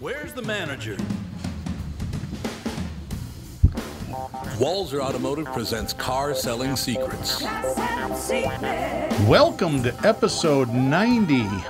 [0.00, 0.96] Where's the manager?
[4.58, 7.42] Walser Automotive presents Car Selling Secrets.
[9.26, 11.64] Welcome to episode 90, the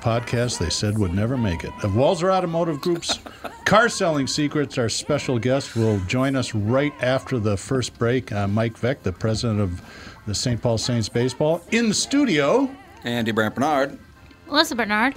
[0.00, 3.18] podcast they said would never make it, of Walser Automotive Group's
[3.66, 4.78] Car Selling Secrets.
[4.78, 8.32] Our special guest will join us right after the first break.
[8.32, 9.82] Uh, Mike Veeck, the president of
[10.26, 10.62] the St.
[10.62, 12.70] Paul Saints Baseball, in the studio.
[13.04, 13.98] Andy Brant Bernard.
[14.46, 15.14] Melissa Bernard.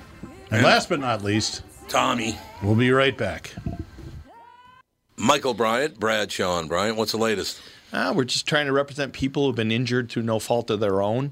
[0.52, 3.56] And last but not least, Tommy, we'll be right back.
[5.18, 6.98] Michael Bryant, Bradshaw and Bryant.
[6.98, 7.60] What's the latest?
[7.92, 11.02] Uh, we're just trying to represent people who've been injured through no fault of their
[11.02, 11.32] own.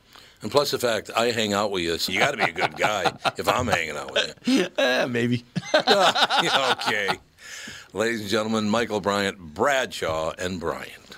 [0.41, 2.51] And plus the fact I hang out with you, so you got to be a
[2.51, 4.67] good guy if I'm hanging out with you.
[4.77, 5.45] Eh, maybe.
[5.75, 7.09] okay.
[7.93, 11.17] Ladies and gentlemen, Michael Bryant, Bradshaw, and Bryant.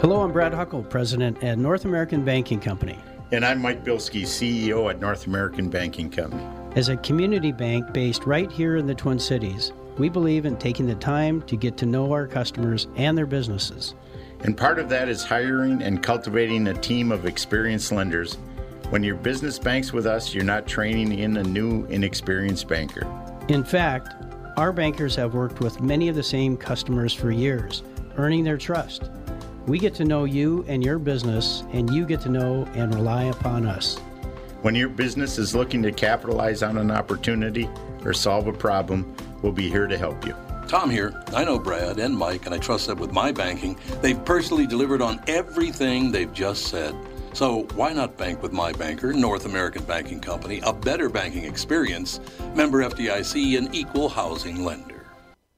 [0.00, 2.98] Hello, I'm Brad Huckle, President at North American Banking Company.
[3.32, 6.44] And I'm Mike Bilski, CEO at North American Banking Company.
[6.76, 10.86] As a community bank based right here in the Twin Cities, we believe in taking
[10.86, 13.94] the time to get to know our customers and their businesses.
[14.42, 18.34] And part of that is hiring and cultivating a team of experienced lenders.
[18.90, 23.06] When your business banks with us, you're not training in a new, inexperienced banker.
[23.48, 24.14] In fact,
[24.56, 27.82] our bankers have worked with many of the same customers for years,
[28.16, 29.10] earning their trust.
[29.66, 33.24] We get to know you and your business, and you get to know and rely
[33.24, 33.98] upon us.
[34.62, 37.68] When your business is looking to capitalize on an opportunity
[38.04, 40.36] or solve a problem, we'll be here to help you.
[40.68, 41.22] Tom here.
[41.28, 45.00] I know Brad and Mike, and I trust that with my banking, they've personally delivered
[45.00, 46.94] on everything they've just said.
[47.34, 52.18] So why not bank with my banker, North American Banking Company, a better banking experience,
[52.54, 55.06] member FDIC, and equal housing lender.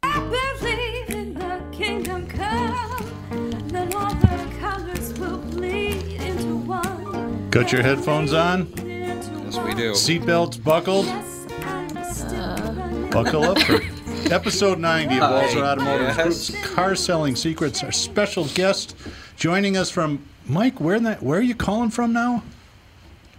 [0.03, 7.49] believe in the kingdom come, then all the colors will bleed into one.
[7.51, 8.67] Got your headphones on?
[8.85, 9.29] Yes,
[9.65, 9.93] we do.
[9.93, 11.07] Seatbelts buckled?
[11.07, 12.73] Yes, I'm still uh.
[12.73, 13.11] running.
[13.11, 13.81] Buckle up for
[14.27, 16.51] episode 90 of Walser Automotive Yes.
[16.51, 17.83] Group's Car Selling Secrets.
[17.83, 18.95] Our special guest
[19.37, 20.81] joining us from Mike.
[20.81, 21.23] Where in that?
[21.23, 22.43] Where are you calling from now?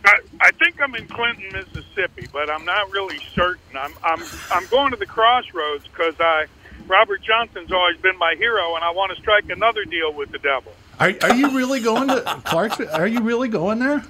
[0.05, 3.77] I, I think I'm in Clinton, Mississippi, but I'm not really certain.
[3.77, 6.45] I'm I'm I'm going to the crossroads because I
[6.87, 10.39] Robert Johnson's always been my hero, and I want to strike another deal with the
[10.39, 10.71] devil.
[10.99, 12.89] Are, are you really going to Clarksville?
[12.93, 14.03] Are you really going there?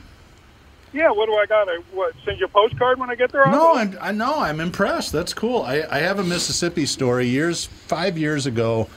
[0.91, 1.69] Yeah, what do I got?
[1.69, 3.45] I what send you a postcard when I get there?
[3.45, 4.39] No, I'm, I know.
[4.39, 5.11] I'm impressed.
[5.11, 5.61] That's cool.
[5.61, 7.27] I, I have a Mississippi story.
[7.27, 8.89] Years, five years ago,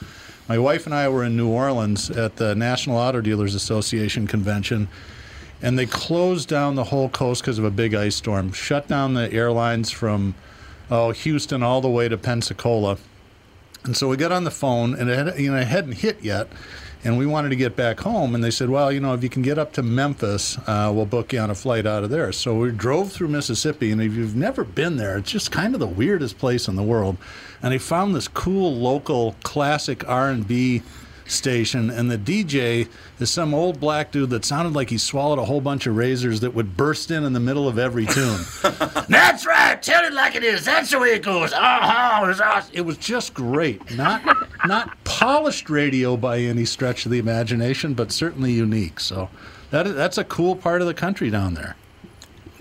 [0.49, 4.87] my wife and I were in New Orleans at the National Auto Dealers Association convention,
[5.61, 8.51] and they closed down the whole coast because of a big ice storm.
[8.51, 10.33] Shut down the airlines from
[10.89, 12.97] oh Houston all the way to Pensacola.
[13.83, 16.23] And so we got on the phone, and it, had, you know, it hadn't hit
[16.23, 16.47] yet,
[17.03, 18.35] and we wanted to get back home.
[18.35, 21.05] And they said, "Well, you know, if you can get up to Memphis, uh, we'll
[21.05, 24.13] book you on a flight out of there." So we drove through Mississippi, and if
[24.13, 27.17] you've never been there, it's just kind of the weirdest place in the world.
[27.61, 30.81] And they found this cool local classic R and B
[31.25, 32.87] station, and the DJ
[33.19, 36.39] is some old black dude that sounded like he swallowed a whole bunch of razors
[36.41, 38.39] that would burst in in the middle of every tune.
[39.09, 39.81] That's right.
[39.81, 40.65] Tell it like it is.
[40.65, 41.53] That's the way it goes.
[41.53, 42.23] Uh-huh.
[42.23, 42.71] It was awesome.
[42.73, 43.95] It was just great.
[43.95, 44.23] Not
[44.65, 48.99] not polished radio by any stretch of the imagination, but certainly unique.
[48.99, 49.29] So
[49.71, 51.75] that is, that's a cool part of the country down there.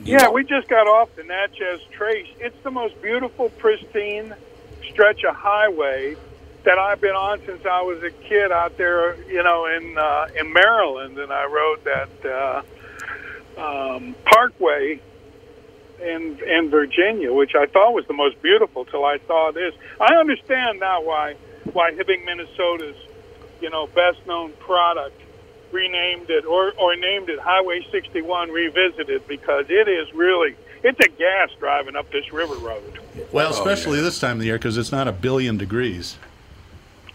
[0.05, 2.26] Yeah, we just got off the Natchez Trace.
[2.41, 4.35] It's the most beautiful, pristine
[4.91, 6.17] stretch of highway
[6.64, 10.29] that I've been on since I was a kid out there, you know, in uh,
[10.38, 12.64] in Maryland, and I rode that
[13.56, 15.00] uh, um, Parkway
[16.00, 19.75] in in Virginia, which I thought was the most beautiful till I saw this.
[20.00, 21.37] I understand now why
[21.73, 22.97] why Hibbing, Minnesota's
[23.61, 25.20] you know best known product
[25.73, 30.55] renamed it or or named it Highway 61 Revisited because it is really
[30.85, 33.00] it's a gas driving up this river road.
[33.32, 36.19] Well, especially this time of the year because it's not a billion degrees.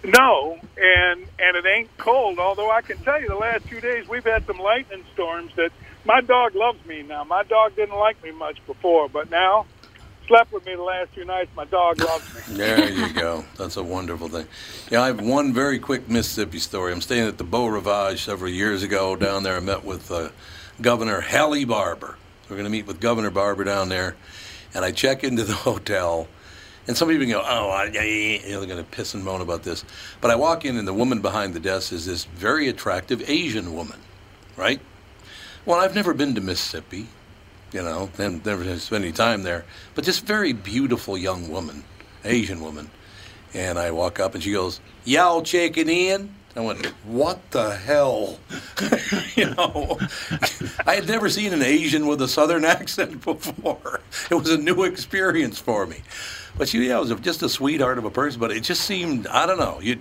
[0.08, 2.40] No, and and it ain't cold.
[2.40, 5.52] Although I can tell you, the last few days we've had some lightning storms.
[5.56, 5.72] That
[6.06, 7.26] my dog loves me now.
[7.26, 9.66] My dog didn't like me much before, but now
[10.28, 11.50] slept with me the last few nights.
[11.56, 12.56] My dog loves me.
[12.56, 13.44] There you go.
[13.58, 14.48] That's a wonderful thing.
[14.90, 16.94] Yeah, I have one very quick Mississippi story.
[16.94, 19.58] I'm staying at the Beau Rivage several years ago down there.
[19.58, 20.30] I met with uh,
[20.82, 22.18] Governor Haley Barbour.
[22.50, 24.16] We're going to meet with Governor Barbour down there,
[24.74, 26.28] and I check into the hotel.
[26.88, 29.84] And some people go, oh, I, know, they're going to piss and moan about this.
[30.22, 33.74] But I walk in, and the woman behind the desk is this very attractive Asian
[33.74, 34.00] woman,
[34.56, 34.80] right?
[35.66, 37.08] Well, I've never been to Mississippi,
[37.74, 41.84] you know, never spent any time there, but this very beautiful young woman,
[42.24, 42.90] Asian woman.
[43.54, 46.36] And I walk up, and she goes, y'all checking in?
[46.56, 48.40] I went, what the hell?
[49.36, 50.00] you know,
[50.88, 54.02] I had never seen an Asian with a Southern accent before.
[54.32, 55.98] It was a new experience for me.
[56.58, 58.40] But she, yeah, was just a sweetheart of a person.
[58.40, 59.98] But it just seemed, I don't know, you,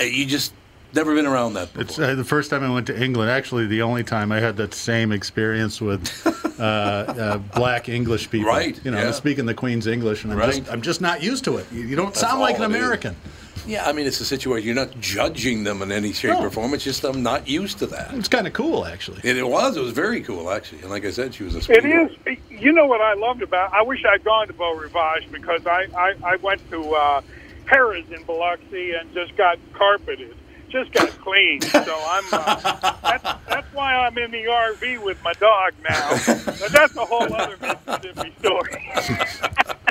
[0.00, 0.52] you just
[0.92, 1.82] never been around that before.
[1.82, 3.30] It's uh, the first time I went to England.
[3.30, 6.10] Actually, the only time I had that same experience with
[6.60, 8.48] uh, uh, black English people.
[8.48, 9.10] Right, You know, yeah.
[9.12, 10.56] speaking the Queen's English, and I'm Right.
[10.56, 11.66] just I'm just not used to it.
[11.72, 13.12] You, you don't sound like an American.
[13.12, 13.45] is.
[13.66, 13.84] American.
[13.84, 14.66] yeah, I mean, it's a situation.
[14.66, 16.44] You're not judging them in any shape No.
[16.46, 16.72] or form.
[16.74, 18.14] It's just I'm not used to that.
[18.14, 19.20] It's kind of cool, actually.
[19.24, 19.76] It, it was.
[19.76, 20.80] It was very cool, actually.
[20.82, 22.12] And like I said, she was a It sweetheart.
[22.26, 22.38] is.
[22.50, 23.72] You know what I loved about?
[23.72, 27.20] I wish I'd gone to Beau Rivage because I I, I went to uh,
[27.66, 30.34] Harrah's in Biloxi and just got carpeted,
[30.70, 31.60] just got clean.
[31.60, 32.24] So I'm.
[32.32, 36.10] Uh, that's, that's why I'm in the RV with my dog now.
[36.26, 38.92] But that's a whole other Mississippi story.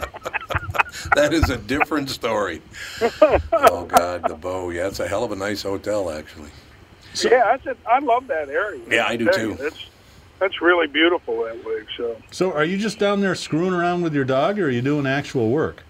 [1.15, 2.61] that is a different story.
[3.21, 4.69] oh God, the bow.
[4.69, 6.49] Yeah, it's a hell of a nice hotel, actually.
[7.23, 7.77] yeah, that's it.
[7.85, 8.81] I love that area.
[8.89, 9.55] Yeah, I do too.
[9.55, 9.87] That's
[10.39, 11.83] that's really beautiful that way.
[11.97, 12.17] So.
[12.31, 15.07] So, are you just down there screwing around with your dog, or are you doing
[15.07, 15.83] actual work?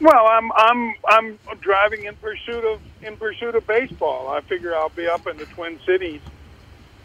[0.00, 4.28] Well, I'm I'm I'm driving in pursuit of in pursuit of baseball.
[4.28, 6.20] I figure I'll be up in the Twin Cities,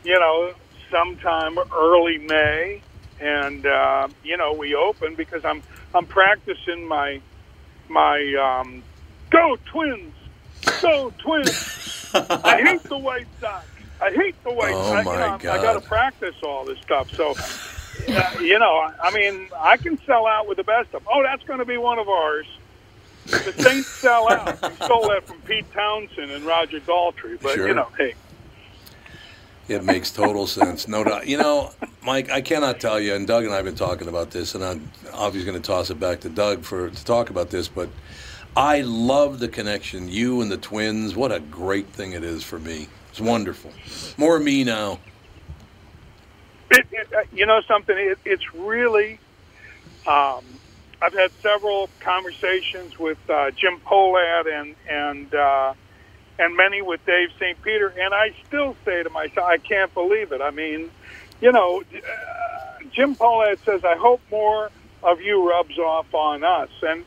[0.03, 0.53] you know,
[0.89, 2.81] sometime early May,
[3.19, 5.61] and uh, you know we open because I'm
[5.93, 7.21] I'm practicing my
[7.89, 8.83] my um,
[9.29, 10.13] go Twins,
[10.81, 12.11] go Twins.
[12.13, 13.65] I hate the White Sox.
[14.01, 15.05] I hate the White Oh, Sox.
[15.05, 17.09] my you know, I got to practice all this stuff.
[17.15, 17.35] So,
[18.15, 21.11] uh, you know, I mean, I can sell out with the best of them.
[21.11, 22.47] Oh, that's going to be one of ours.
[23.25, 24.61] The Saints sell out.
[24.63, 27.39] We stole that from Pete Townshend and Roger Daltrey.
[27.41, 27.67] But Sure.
[27.67, 28.15] you know, hey,
[29.69, 30.87] It makes total sense.
[30.87, 31.27] No doubt.
[31.27, 31.71] You know,
[32.03, 34.63] Mike, I cannot tell you, and Doug and I have been talking about this, and
[34.63, 37.87] I'm obviously going to toss it back to Doug for to talk about this, but
[38.57, 40.09] I love the connection.
[40.09, 42.87] You and the twins, what a great thing it is for me.
[43.11, 43.71] It's wonderful.
[44.17, 44.99] More me now.
[46.71, 47.95] it, it, uh, you know something.
[47.97, 49.19] It, it's really.
[50.07, 50.43] Um,
[51.01, 55.73] I've had several conversations with uh, Jim Pohlad and and uh,
[56.39, 57.61] and many with Dave St.
[57.61, 60.41] Peter, and I still say to myself, I can't believe it.
[60.41, 60.89] I mean,
[61.41, 64.71] you know, uh, Jim Pohlad says, I hope more
[65.03, 67.05] of you rubs off on us, and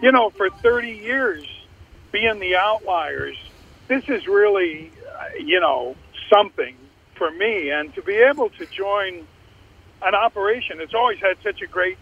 [0.00, 1.46] you know, for 30 years
[2.12, 3.36] being the outliers,
[3.88, 5.96] this is really, uh, you know,
[6.32, 6.76] something
[7.16, 9.26] for me, and to be able to join
[10.02, 11.98] an operation that's always had such a great,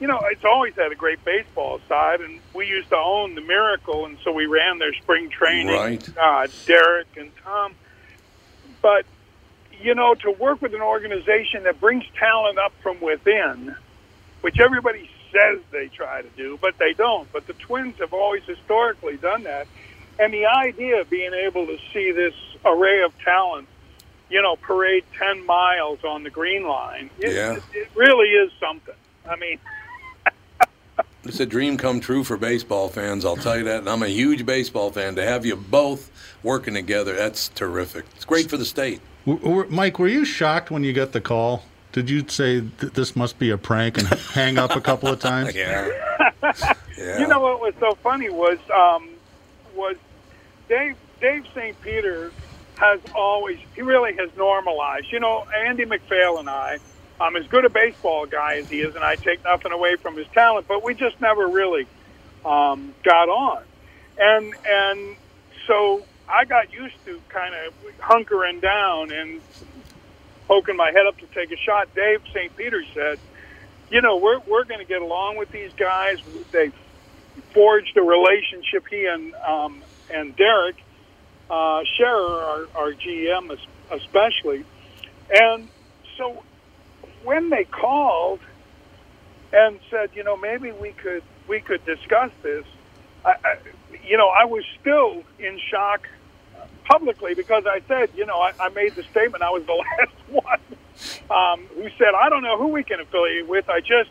[0.00, 3.40] you know, it's always had a great baseball side, and we used to own the
[3.40, 5.68] Miracle, and so we ran their spring training.
[5.74, 6.08] Right.
[6.18, 7.74] Uh, Derek and Tom,
[8.82, 9.04] but
[9.82, 13.74] you know, to work with an organization that brings talent up from within,
[14.40, 17.30] which everybody says they try to do, but they don't.
[17.32, 19.66] But the Twins have always historically done that.
[20.18, 22.32] And the idea of being able to see this
[22.64, 23.68] array of talent,
[24.30, 27.56] you know, parade 10 miles on the green line, it, Yeah.
[27.56, 28.94] it, it really is something.
[29.28, 29.58] I mean,
[31.28, 33.80] It's a dream come true for baseball fans, I'll tell you that.
[33.80, 35.14] And I'm a huge baseball fan.
[35.16, 36.10] To have you both
[36.42, 38.04] working together, that's terrific.
[38.14, 39.00] It's great for the state.
[39.26, 41.64] W- w- Mike, were you shocked when you got the call?
[41.92, 45.54] Did you say this must be a prank and hang up a couple of times?
[45.54, 45.88] Yeah.
[46.98, 47.18] Yeah.
[47.18, 49.10] You know what was so funny was um,
[49.74, 49.96] was
[50.66, 51.78] Dave Dave St.
[51.82, 52.32] Peter
[52.78, 55.12] has always he really has normalized.
[55.12, 56.78] You know, Andy MacPhail and I,
[57.20, 60.16] I'm as good a baseball guy as he is, and I take nothing away from
[60.16, 61.86] his talent, but we just never really
[62.44, 63.62] um, got on,
[64.18, 65.16] and and
[65.66, 69.40] so I got used to kind of hunkering down and
[70.48, 71.94] poking my head up to take a shot.
[71.94, 72.54] Dave St.
[72.56, 73.18] Peter said,
[73.90, 76.18] "You know, we're we're going to get along with these guys.
[76.52, 76.70] They
[77.52, 78.86] forged a relationship.
[78.90, 79.82] He and um,
[80.12, 80.76] and Derek
[81.48, 83.56] uh, Sharrer, our, our GM,
[83.90, 84.64] especially,
[85.30, 85.68] and
[86.16, 86.42] so
[87.26, 88.40] when they called
[89.52, 92.64] and said, you know, maybe we could we could discuss this.
[93.24, 93.56] I, I,
[94.06, 96.08] you know, I was still in shock
[96.84, 100.46] publicly because I said, you know, I, I made the statement I was the last
[100.46, 100.76] one
[101.30, 103.68] um, who said, I don't know who we can affiliate with.
[103.68, 104.10] I just,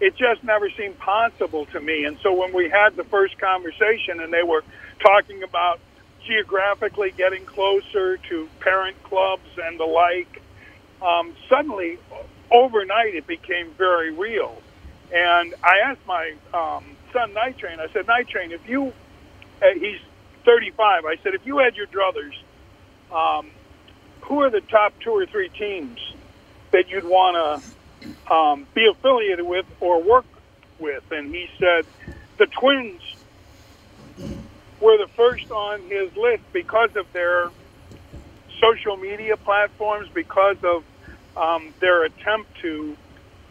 [0.00, 2.04] it just never seemed possible to me.
[2.04, 4.64] And so when we had the first conversation and they were
[5.00, 5.80] talking about
[6.26, 10.42] geographically getting closer to parent clubs and the like,
[11.02, 11.98] um, suddenly,
[12.50, 14.56] overnight, it became very real.
[15.12, 18.92] And I asked my um, son, Night Train, I said, Night Train, if you,
[19.62, 20.00] uh, he's
[20.44, 22.34] 35, I said, if you had your druthers,
[23.12, 23.50] um,
[24.22, 25.98] who are the top two or three teams
[26.72, 27.62] that you'd want
[28.02, 30.26] to um, be affiliated with or work
[30.78, 31.04] with?
[31.12, 31.86] And he said,
[32.38, 33.00] the Twins
[34.80, 37.50] were the first on his list because of their
[38.60, 40.84] social media platforms, because of
[41.36, 42.96] um, their attempt to,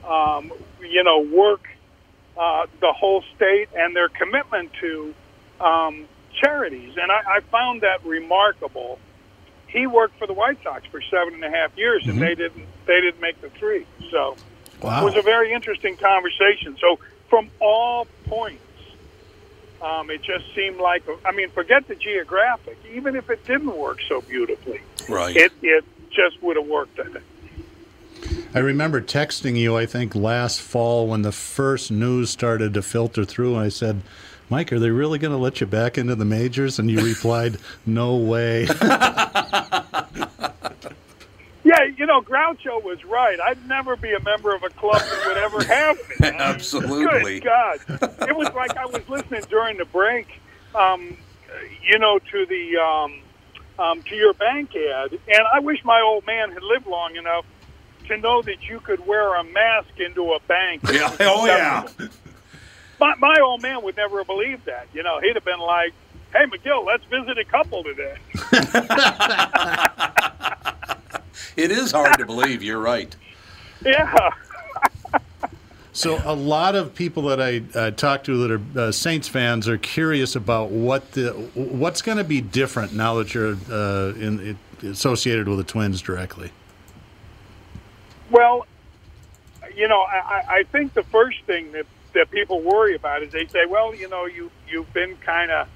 [0.07, 0.51] um,
[0.81, 1.67] you know, work
[2.37, 5.13] uh, the whole state and their commitment to
[5.61, 6.05] um,
[6.41, 6.95] charities.
[6.97, 8.99] And I, I found that remarkable.
[9.67, 12.65] He worked for the White Sox for seven and a half years, and they didn't
[12.85, 13.85] they didn't make the three.
[14.11, 14.37] So
[14.81, 15.01] Wow.
[15.01, 16.77] it was a very interesting conversation.
[16.79, 16.99] So
[17.29, 18.61] from all points,
[19.81, 22.77] um, it just seemed like I mean, forget the geographic.
[22.93, 25.35] Even if it didn't work so beautifully, Right.
[25.35, 26.99] it it just would have worked.
[26.99, 27.25] I think.
[28.53, 33.25] I remember texting you, I think, last fall when the first news started to filter
[33.25, 33.57] through.
[33.57, 34.01] I said,
[34.49, 36.79] Mike, are they really going to let you back into the majors?
[36.79, 38.67] And you replied, No way.
[41.65, 43.39] Yeah, you know, Groucho was right.
[43.39, 46.27] I'd never be a member of a club that would ever have me.
[46.27, 47.39] Absolutely.
[47.39, 47.79] Good God.
[48.29, 50.27] It was like I was listening during the break,
[50.75, 51.17] um,
[51.81, 53.19] you know, to the um,
[53.79, 57.45] um, to your bank ad, and I wish my old man had lived long enough
[58.07, 60.81] to know that you could wear a mask into a bank.
[60.91, 61.15] Yeah.
[61.19, 61.87] Oh, yeah.
[62.99, 64.87] My, my old man would never have believed that.
[64.93, 65.93] You know, he'd have been like,
[66.31, 68.15] "Hey, McGill, let's visit a couple today."
[71.57, 72.63] It is hard to believe.
[72.63, 73.13] You're right.
[73.83, 74.29] Yeah.
[75.93, 79.69] So a lot of people that I uh, talk to that are uh, Saints fans
[79.69, 84.57] are curious about what the what's going to be different now that you're uh, in,
[84.83, 86.51] associated with the Twins directly.
[88.31, 88.65] Well,
[89.75, 90.17] you know, I,
[90.47, 93.93] I- I think the first thing that, that people worry about is they say, well,
[93.93, 95.67] you know, you you've been kind of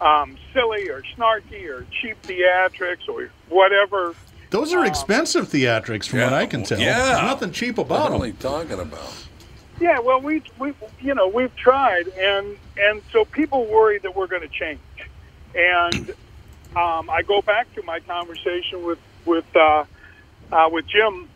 [0.00, 4.14] um, silly or snarky or cheap theatrics or whatever.
[4.50, 6.78] Those are expensive theatrics, from what I can tell.
[6.80, 6.96] Yeah.
[6.98, 8.20] There's nothing cheap about are them.
[8.20, 9.26] we talking about?
[9.80, 14.26] Yeah, well, we we you know we've tried, and and so people worry that we're
[14.26, 14.80] going to change,
[15.54, 16.10] and
[16.76, 19.84] um, I go back to my conversation with with uh,
[20.52, 21.28] uh, with Jim,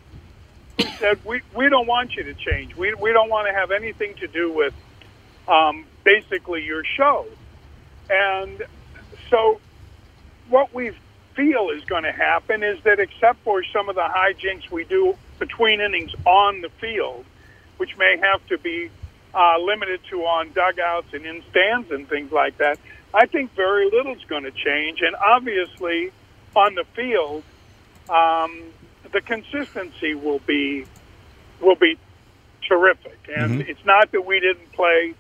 [0.78, 2.76] who said we we don't want you to change.
[2.76, 4.74] We we don't want to have anything to do with
[5.48, 7.26] um, basically your show,
[8.10, 8.62] and
[9.30, 9.60] so
[10.48, 10.92] what we
[11.34, 15.16] feel is going to happen is that except for some of the hijinks we do
[15.38, 17.24] between innings on the field,
[17.76, 18.90] which may have to be
[19.34, 22.78] uh, limited to on dugouts and in stands and things like that,
[23.12, 25.00] I think very little's going to change.
[25.00, 26.12] And obviously,
[26.54, 27.42] on the field,
[28.08, 28.62] um,
[29.14, 30.84] the consistency will be
[31.62, 31.96] will be
[32.68, 33.18] terrific.
[33.34, 35.14] And it's not that we didn't play,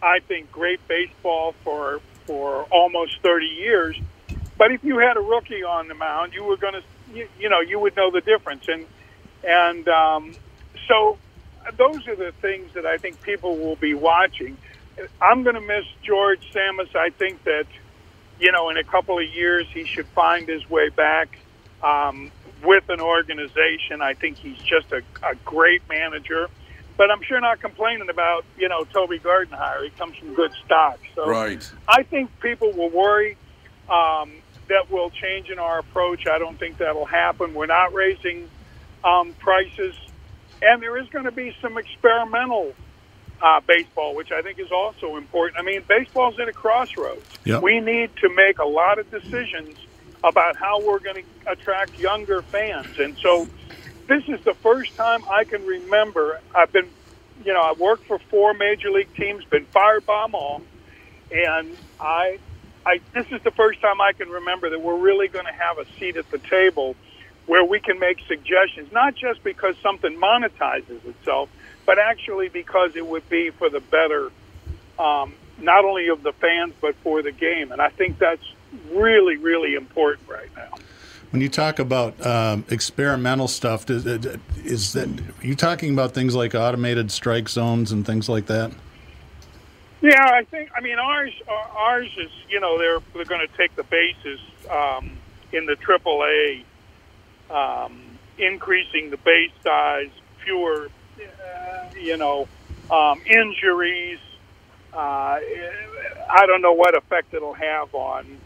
[0.00, 3.98] I think, great baseball for for almost 30 years.
[4.56, 6.82] But if you had a rookie on the mound, you were going to,
[7.12, 8.68] you, you know, you would know the difference.
[8.68, 8.86] And
[9.42, 10.34] and um,
[10.86, 11.18] so
[11.76, 14.56] those are the things that I think people will be watching.
[15.20, 16.94] I'm going to miss George Tsamis.
[16.94, 17.66] I think that,
[18.38, 21.38] you know, in a couple of years, he should find his way back
[21.82, 22.30] um,
[22.64, 24.00] with an organization.
[24.00, 26.48] I think he's just a, a great manager.
[26.96, 29.84] But I'm sure not complaining about, you know, Toby Gardenhire.
[29.84, 30.98] He comes from good stock.
[31.14, 31.68] So Right.
[31.88, 33.36] I think people will worry
[33.88, 34.32] um,
[34.68, 36.26] that we'll change in our approach.
[36.26, 37.54] I don't think that'll happen.
[37.54, 38.48] We're not raising
[39.04, 39.94] um, prices,
[40.60, 42.74] and there is going to be some experimental
[43.40, 45.58] uh, baseball, which I think is also important.
[45.58, 47.26] I mean, baseball's at a crossroads.
[47.44, 47.62] Yep.
[47.62, 49.76] We need to make a lot of decisions
[50.24, 53.48] about how we're going to attract younger fans, and so
[54.08, 56.40] this is the first time I can remember.
[56.56, 56.92] I've been,
[57.44, 60.62] you know, I worked for four major league teams, been fired by them all,
[61.30, 62.38] and I,
[62.86, 65.78] I this is the first time I can remember that we're really going to have
[65.78, 66.96] a seat at the table
[67.46, 71.50] where we can make suggestions, not just because something monetizes itself,
[71.86, 74.30] but actually because it would be for the better,
[74.98, 77.72] um, not only of the fans but for the game.
[77.72, 78.44] And I think that's
[78.90, 80.70] really, really important right now.
[81.30, 86.34] When you talk about um, experimental stuff, is, is that are you talking about things
[86.34, 88.70] like automated strike zones and things like that?
[90.02, 90.70] Yeah, I think.
[90.76, 94.40] I mean, ours uh, ours is you know they're they're going to take the bases
[94.70, 95.12] um,
[95.52, 96.64] in the AAA,
[97.50, 98.02] um,
[98.36, 100.10] increasing the base size,
[100.44, 102.46] fewer, uh, you know,
[102.90, 104.18] um, injuries.
[104.92, 108.38] Uh, I don't know what effect it'll have on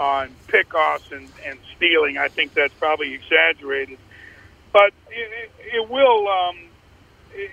[0.00, 2.16] on pickoffs and, and stealing.
[2.16, 3.98] I think that's probably exaggerated,
[4.72, 6.56] but it, it will um,
[7.34, 7.50] it,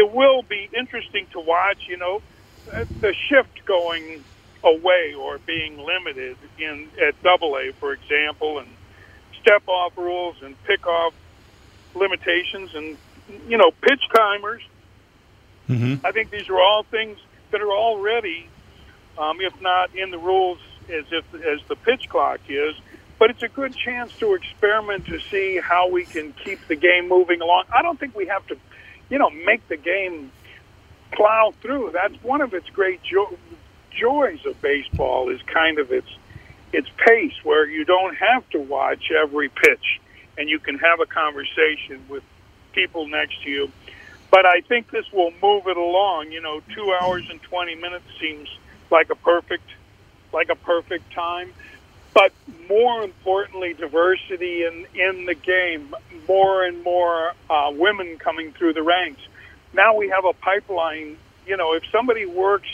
[0.00, 1.86] it will be interesting to watch.
[1.86, 2.22] You know,
[3.00, 4.24] the shift going
[4.64, 8.68] away or being limited in at Double A, for example, and
[9.40, 11.12] step off rules and pick off
[11.94, 12.96] limitations and
[13.48, 14.62] you know pitch timers.
[15.68, 16.06] Mm-hmm.
[16.06, 17.18] I think these are all things
[17.50, 18.48] that are already,
[19.18, 20.58] um, if not in the rules
[20.90, 22.74] as if as the pitch clock is.
[23.18, 27.08] But it's a good chance to experiment to see how we can keep the game
[27.08, 27.64] moving along.
[27.74, 28.56] I don't think we have to,
[29.08, 30.30] you know, make the game
[31.12, 31.92] plow through.
[31.92, 33.38] That's one of its great jo-
[33.90, 36.08] joys of baseball is kind of its
[36.72, 40.00] its pace, where you don't have to watch every pitch,
[40.36, 42.22] and you can have a conversation with
[42.72, 43.70] people next to you.
[44.30, 46.32] But I think this will move it along.
[46.32, 48.48] You know, two hours and twenty minutes seems
[48.90, 49.64] like a perfect
[50.36, 51.50] like a perfect time.
[52.14, 52.32] But
[52.68, 55.94] more importantly, diversity in in the game.
[56.28, 59.20] More and more uh, women coming through the ranks.
[59.72, 61.16] Now we have a pipeline.
[61.46, 62.68] You know, if somebody works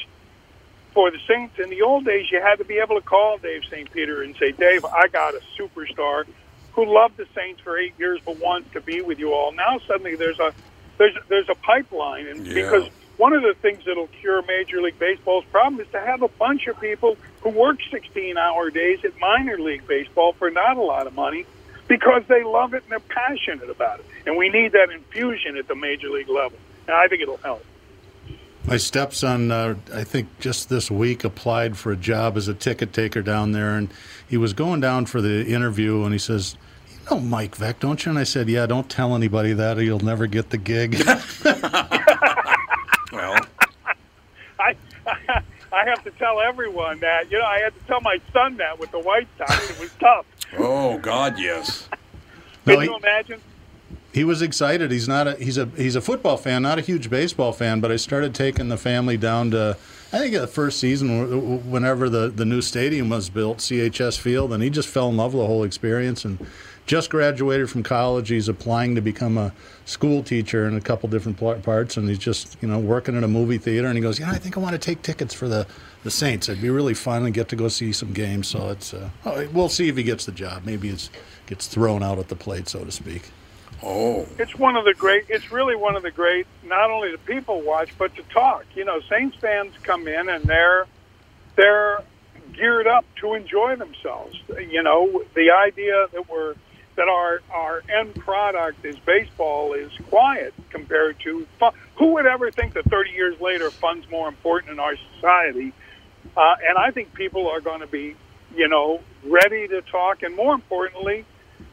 [0.95, 3.63] for the Saints in the old days, you had to be able to call Dave
[3.71, 3.91] St.
[3.93, 6.25] Peter and say, Dave, I got a superstar
[6.73, 9.53] who loved the Saints for eight years but wants to be with you all.
[9.53, 10.53] Now suddenly there's a
[10.99, 12.55] there's there's a pipeline, and Yeah.
[12.55, 12.89] because
[13.23, 16.67] one of the things that'll cure Major League Baseball's problem is to have a bunch
[16.67, 21.15] of people who work 16-hour days at minor league baseball for not a lot of
[21.15, 21.47] money
[21.87, 24.07] because they love it and they're passionate about it.
[24.27, 26.59] And we need that infusion at the major league level.
[26.89, 27.65] And I think it'll help.
[28.67, 32.93] My stepson, uh, I think just this week, applied for a job as a ticket
[32.93, 33.89] taker down there, and
[34.29, 36.57] he was going down for the interview, and he says,
[36.89, 39.83] "You know Mike Veeck, don't you?" And I said, "Yeah, don't tell anybody that, or
[39.83, 41.01] you'll never get the gig."
[43.13, 43.37] Well,
[44.59, 44.75] I
[45.73, 47.31] I have to tell everyone that.
[47.31, 49.71] You know, I had to tell my son that with the White Sox.
[49.71, 50.27] It was tough.
[50.59, 51.89] oh God, yes.
[52.67, 53.41] No, Can he- you imagine?
[54.13, 54.91] he was excited.
[54.91, 57.81] He's not a he's a he's a football fan, not a huge baseball fan.
[57.81, 59.77] But I started taking the family down to
[60.13, 64.19] I think the first season, w- w- whenever the the new stadium was built, CHS
[64.19, 66.47] Field, and he just fell in love with the whole experience and.
[66.85, 68.29] Just graduated from college.
[68.29, 69.53] He's applying to become a
[69.85, 73.29] school teacher in a couple different parts, and he's just you know working in a
[73.29, 73.87] movie theater.
[73.87, 75.67] And he goes, "Yeah, I think I want to take tickets for the
[76.03, 76.49] the Saints.
[76.49, 79.47] It'd be really fun and get to go see some games." So it's uh, oh,
[79.53, 80.65] we'll see if he gets the job.
[80.65, 81.09] Maybe it's
[81.47, 83.31] gets thrown out at the plate, so to speak.
[83.83, 85.25] Oh, It's one of the great.
[85.29, 86.47] It's really one of the great.
[86.65, 88.65] Not only the people watch, but to talk.
[88.77, 90.87] You know, Saints fans come in and they're
[91.57, 92.03] they're
[92.53, 94.39] geared up to enjoy themselves.
[94.49, 96.55] You know, the idea that we're
[96.97, 101.73] that our our end product is baseball is quiet compared to fun.
[101.99, 105.73] Who would ever think that 30 years later fun's more important in our society?
[106.37, 108.17] Uh, and I think people are going to be,
[108.55, 111.27] you know, ready to talk, and more importantly,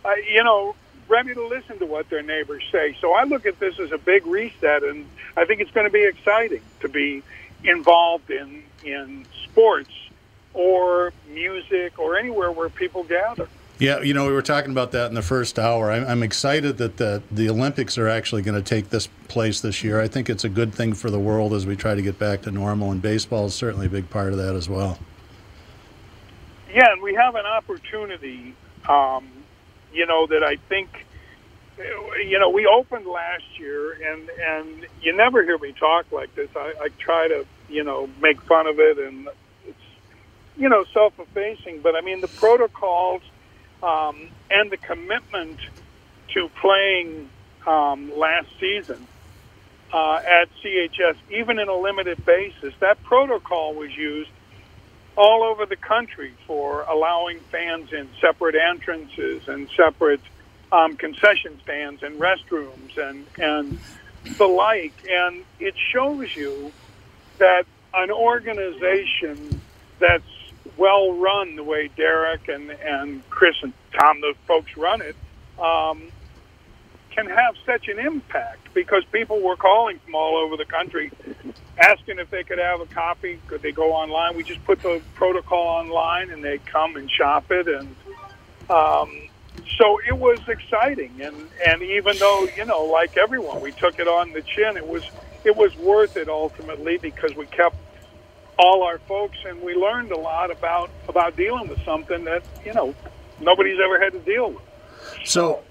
[0.03, 0.75] uh, you know,
[1.07, 2.95] ready to listen to what their neighbors say.
[3.01, 5.91] So I look at this as a big reset, and I think it's going to
[5.91, 7.23] be exciting to be
[7.63, 9.91] involved in in sports
[10.53, 13.49] or music or anywhere where people gather.
[13.79, 15.89] Yeah, you know, we were talking about that in the first hour.
[15.89, 19.85] I'm, I'm excited that the the Olympics are actually going to take this place this
[19.85, 20.01] year.
[20.01, 22.41] I think it's a good thing for the world as we try to get back
[22.41, 24.99] to normal, and baseball is certainly a big part of that as well.
[26.69, 28.53] Yeah, and we have an opportunity,
[28.89, 29.25] um,
[29.93, 31.05] you know, that I think,
[31.77, 36.49] you know, we opened last year, and and you never hear me talk like this.
[36.53, 39.29] I, I try to, you know, make fun of it, and
[39.65, 39.77] it's,
[40.57, 41.79] you know, self-effacing.
[41.79, 43.21] But I mean, the protocols
[43.83, 45.59] um, and the commitment
[46.33, 47.29] to playing
[47.67, 49.07] um, last season
[49.93, 54.31] uh, at CHS, even in a limited basis, that protocol was used
[55.17, 60.21] all over the country for allowing fans in separate entrances and separate
[60.71, 63.79] um, concession stands and restrooms and and
[64.39, 64.95] the like.
[65.09, 66.73] And it shows you
[67.39, 69.61] that an organization
[69.99, 70.23] that's
[70.79, 75.15] well run the way Derek and and Chris and Tom, the folks run it,
[75.59, 76.01] um,
[77.11, 81.11] can have such an impact because people were calling from all over the country
[81.77, 83.39] asking if they could have a copy.
[83.47, 84.35] Could they go online?
[84.35, 87.67] We just put the protocol online, and they come and shop it.
[87.67, 87.95] And
[88.69, 89.29] um,
[89.77, 91.21] so it was exciting.
[91.21, 94.77] And and even though you know, like everyone, we took it on the chin.
[94.77, 95.03] It was
[95.43, 97.75] it was worth it ultimately because we kept
[98.59, 102.73] all our folks, and we learned a lot about about dealing with something that you
[102.73, 102.93] know
[103.39, 104.63] nobody's ever had to deal with.
[105.25, 105.63] So,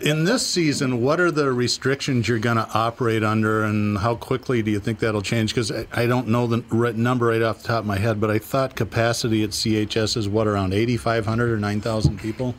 [0.00, 4.62] in this season, what are the restrictions you're going to operate under, and how quickly
[4.62, 5.52] do you think that'll change?
[5.54, 8.38] Because I, don't know the number right off the top of my head, but I
[8.38, 12.54] thought capacity at CHS is what around 8,500 or 9,000 people.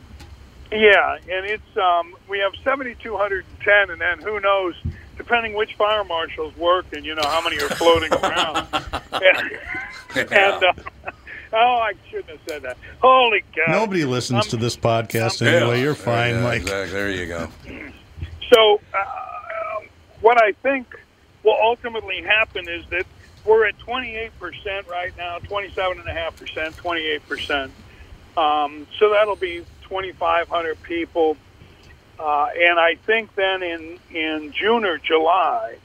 [0.70, 4.74] Yeah, and it's um, we have seventy two hundred and ten, and then who knows,
[5.16, 8.66] depending which fire marshals work, and you know how many are floating around.
[9.12, 10.72] and, and uh,
[11.52, 12.76] oh, I shouldn't have said that.
[13.00, 13.72] Holy cow!
[13.72, 15.52] Nobody listens Um, to this podcast Yeah.
[15.58, 15.80] anyway.
[15.80, 16.62] You're fine, Yeah, Mike.
[16.62, 16.92] Exactly.
[16.92, 17.48] There you go.
[18.54, 19.84] So, uh,
[20.20, 20.86] what I think
[21.42, 23.04] will ultimately happen is that
[23.44, 24.30] we're at 28%
[24.88, 27.70] right now, 27.5%, 28%.
[28.40, 31.36] Um, so that'll be 2,500 people.
[32.18, 35.76] Uh, and I think then in, in June or July,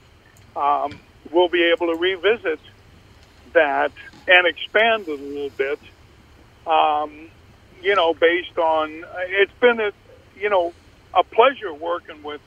[0.55, 0.99] um,
[1.31, 2.59] we'll be able to revisit
[3.53, 3.91] that
[4.27, 5.79] and expand it a little bit.
[6.65, 7.29] Um,
[7.81, 9.91] you know, based on it's been a
[10.39, 10.73] you know
[11.13, 12.41] a pleasure working with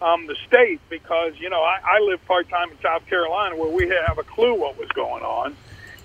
[0.00, 3.70] um, the state because you know I, I live part time in South Carolina where
[3.74, 5.56] we have a clue what was going on,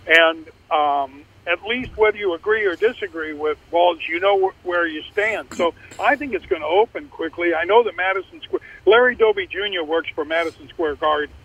[0.07, 4.87] and um, at least whether you agree or disagree with Walz, you know wh- where
[4.87, 5.49] you stand.
[5.57, 7.53] So I think it's going to open quickly.
[7.53, 9.83] I know that Madison Square, Larry Doby Jr.
[9.85, 11.35] works for Madison Square Garden,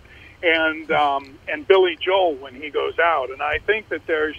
[0.43, 4.37] and um, and Billy Joel when he goes out, and I think that there's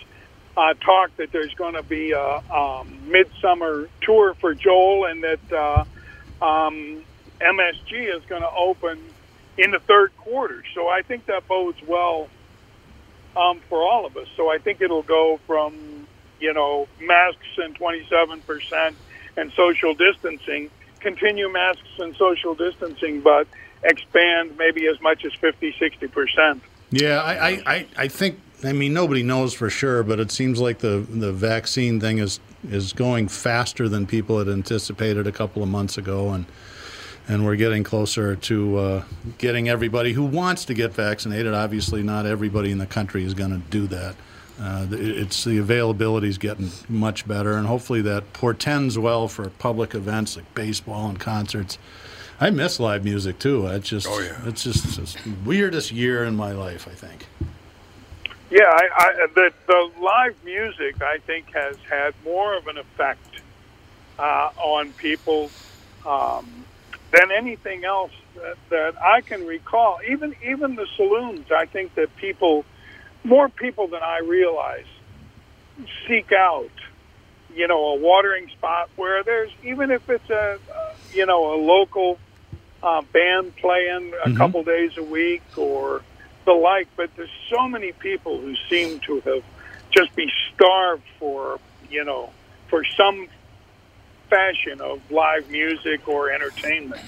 [0.58, 5.52] uh, talk that there's going to be a um, midsummer tour for Joel, and that
[5.52, 7.04] uh, um,
[7.41, 9.00] MSG is going to open
[9.58, 10.63] in the third quarter.
[10.76, 12.30] So I think that bodes well
[13.36, 14.28] um, for all of us.
[14.36, 16.08] So I think it'll go from
[16.39, 18.96] you know masks and 27 percent
[19.38, 23.48] and social distancing, continue masks and social distancing, but
[23.84, 26.63] expand maybe as much as 50, 60 percent.
[26.91, 28.39] Yeah, I, I, I, I think.
[28.63, 32.39] I mean, nobody knows for sure, but it seems like the the vaccine thing is
[32.70, 36.46] is going faster than people had anticipated a couple of months ago, and
[37.28, 39.04] and we're getting closer to uh,
[39.38, 41.54] getting everybody who wants to get vaccinated.
[41.54, 44.16] Obviously, not everybody in the country is going to do that.
[44.60, 49.50] Uh, the- it's the availability is getting much better, and hopefully that portends well for
[49.50, 51.78] public events like baseball and concerts.
[52.40, 53.68] I miss live music too.
[53.68, 54.36] It's just, Oh, yeah.
[54.46, 56.88] it's just the weirdest year in my life.
[56.88, 57.28] I think.
[58.50, 63.42] Yeah, I, I, the the live music I think has had more of an effect
[64.20, 65.50] uh, on people
[66.06, 66.61] um,
[67.12, 70.00] than anything else that, that I can recall.
[70.08, 72.65] Even even the saloons, I think that people,
[73.24, 74.86] more people than I realize,
[76.08, 76.71] seek out,
[77.54, 81.58] you know, a watering spot where there's even if it's a, uh, you know, a
[81.62, 82.17] local
[82.82, 86.02] uh, band playing a couple days a week or
[86.45, 89.43] the like, but there's so many people who seem to have
[89.91, 92.32] just be starved for, you know,
[92.69, 93.28] for some
[94.32, 97.02] fashion of live music or entertainment.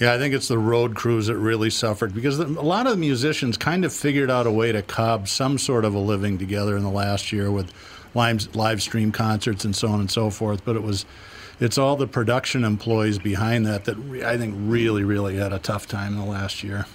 [0.00, 2.98] Yeah, I think it's the road crews that really suffered because a lot of the
[2.98, 6.76] musicians kind of figured out a way to cob some sort of a living together
[6.76, 7.72] in the last year with
[8.14, 10.64] live, live stream concerts and so on and so forth.
[10.64, 11.04] But it was,
[11.60, 15.60] it's all the production employees behind that that re- I think really, really had a
[15.60, 16.86] tough time in the last year.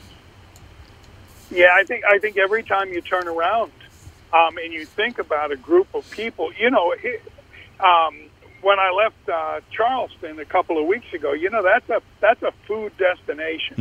[1.50, 3.72] Yeah, I think I think every time you turn around
[4.34, 6.94] um, and you think about a group of people, you know,
[7.80, 8.27] um,
[8.62, 12.42] when I left uh, Charleston a couple of weeks ago, you know, that's a that's
[12.44, 13.76] a food destination,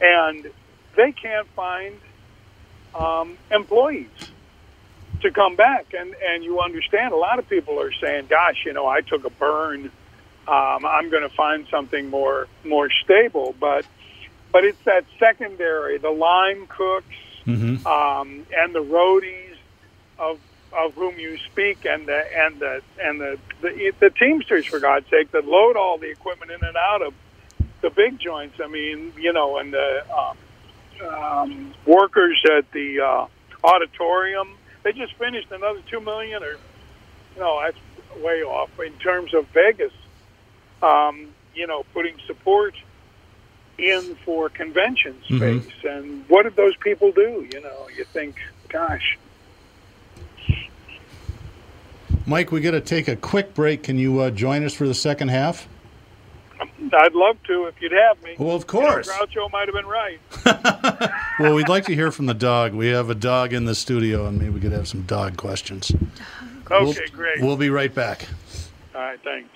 [0.00, 0.50] and
[0.96, 1.94] they can't find
[2.94, 4.08] um, employees
[5.22, 8.72] to come back, and and you understand a lot of people are saying, "Gosh, you
[8.72, 9.90] know, I took a burn.
[10.48, 13.86] Um, I'm going to find something more more stable," but
[14.52, 17.06] but it's that secondary, the lime cooks
[17.86, 19.56] um, and the roadies
[20.18, 20.38] of
[20.76, 25.08] of whom you speak, and the and the and the, the the teamsters, for God's
[25.10, 27.14] sake, that load all the equipment in and out of
[27.80, 28.56] the big joints.
[28.62, 30.36] I mean, you know, and the um,
[31.08, 33.26] um, workers at the uh,
[33.66, 34.56] auditorium.
[34.82, 36.56] They just finished another two million, or
[37.38, 39.92] no, that's way off in terms of Vegas.
[40.82, 42.74] Um, you know, putting support
[43.78, 45.72] in for convention space.
[45.84, 47.48] And what did those people do?
[47.52, 48.36] You know, you think,
[48.68, 49.18] gosh,
[52.32, 53.82] Mike, we got to take a quick break.
[53.82, 55.68] Can you uh, join us for the second half?
[56.58, 58.36] I'd love to if you'd have me.
[58.38, 59.06] Well, of You know, course.
[59.10, 61.12] Groucho might have been right.
[61.38, 62.72] Well, we'd like to hear from the dog.
[62.72, 65.92] We have a dog in the studio, and maybe we could have some dog questions.
[66.70, 67.42] Okay, We'll- great.
[67.42, 68.26] We'll be right back.
[68.94, 69.50] All right, thanks.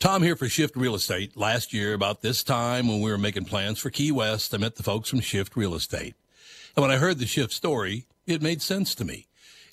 [0.00, 1.36] Tom here for Shift Real Estate.
[1.36, 4.76] Last year, about this time when we were making plans for Key West, I met
[4.76, 6.14] the folks from Shift Real Estate.
[6.74, 9.26] And when I heard the Shift story, It made sense to me.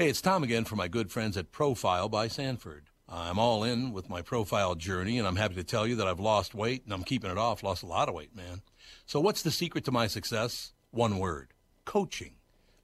[0.00, 2.84] Hey, it's Tom again for my good friends at Profile by Sanford.
[3.08, 6.20] I'm all in with my profile journey, and I'm happy to tell you that I've
[6.20, 7.64] lost weight and I'm keeping it off.
[7.64, 8.62] Lost a lot of weight, man.
[9.06, 10.72] So, what's the secret to my success?
[10.92, 11.48] One word
[11.84, 12.34] coaching.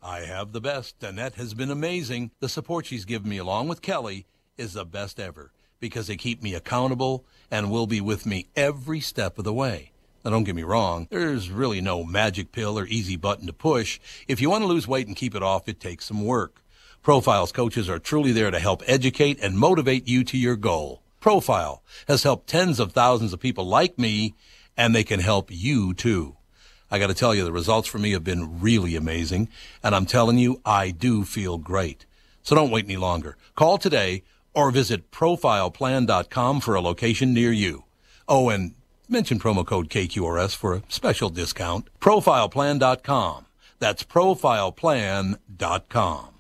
[0.03, 1.01] I have the best.
[1.05, 2.33] Annette has been amazing.
[2.41, 4.27] The support she's given me, along with Kelly,
[4.59, 8.99] is the best ever because they keep me accountable and will be with me every
[8.99, 9.93] step of the way.
[10.25, 14.01] Now, don't get me wrong, there's really no magic pill or easy button to push.
[14.27, 16.64] If you want to lose weight and keep it off, it takes some work.
[17.05, 21.03] Profiles coaches are truly there to help educate and motivate you to your goal.
[21.21, 24.33] Profile has helped tens of thousands of people like me,
[24.75, 26.37] and they can help you too.
[26.91, 29.51] I got to tell you, the results for me have been really amazing,
[29.83, 32.07] and I'm telling you, I do feel great.
[32.43, 33.37] So don't wait any longer.
[33.55, 34.23] Call today
[34.55, 37.85] or visit profileplan.com for a location near you.
[38.27, 38.77] Oh, and
[39.11, 41.91] mention promo code KQRS for a special discount.
[42.01, 43.45] Profileplan.com.
[43.79, 46.34] That's profileplan.com.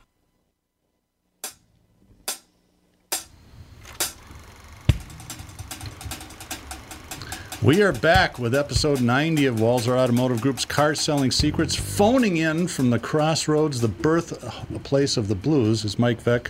[7.64, 11.74] We are back with episode 90 of Walser Automotive Group's Car Selling Secrets.
[11.74, 16.48] Phoning in from the Crossroads, the birthplace of the blues, is Mike Veeck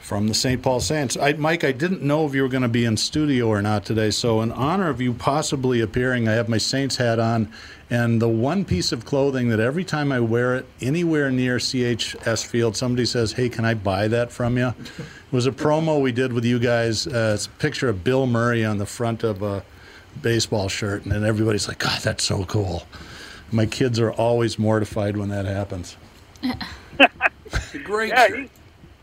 [0.00, 0.60] from the St.
[0.60, 1.16] Paul Saints.
[1.16, 3.84] I, Mike, I didn't know if you were going to be in studio or not
[3.84, 7.48] today, so in honor of you possibly appearing, I have my Saints hat on
[7.88, 12.44] and the one piece of clothing that every time I wear it anywhere near CHS
[12.44, 16.10] Field, somebody says, "Hey, can I buy that from you?" It was a promo we
[16.10, 17.06] did with you guys.
[17.06, 19.62] Uh, it's a picture of Bill Murray on the front of a
[20.20, 22.84] baseball shirt, and then everybody's like, "God, that's so cool."
[23.50, 25.96] My kids are always mortified when that happens.
[27.54, 28.38] It's a great Yeah, shirt.
[28.38, 28.50] he's,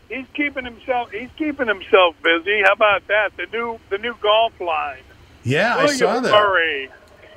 [0.08, 1.10] he's keeping himself.
[1.10, 2.62] He's keeping himself busy.
[2.64, 3.30] How about that?
[3.36, 5.02] The new the new golf line.
[5.44, 6.32] Yeah, I saw that.
[6.32, 6.90] Murray,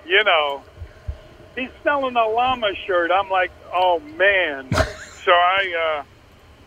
[0.05, 0.63] you know,
[1.55, 3.11] he's selling a llama shirt.
[3.11, 4.69] I'm like, oh man.
[5.23, 6.03] so I, uh,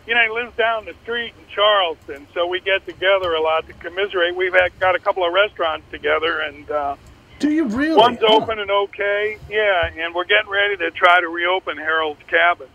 [0.07, 3.66] you know, he lives down the street in Charleston, so we get together a lot
[3.66, 4.37] to commiserate.
[4.37, 6.97] We've had, got a couple of restaurants together, and uh,
[7.40, 7.97] Do you really?
[7.97, 8.37] one's Huh.
[8.37, 9.38] open and okay.
[9.51, 12.69] Yeah, and we're getting ready to try to reopen Harold's Cabin,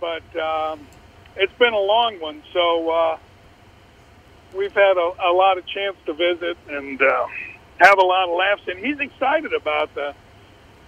[0.00, 0.86] but um,
[1.36, 3.18] it's been a long one, so uh,
[4.56, 7.26] we've had a, a lot of chance to visit and uh,
[7.78, 8.62] have a lot of laughs.
[8.68, 10.14] And he's excited about the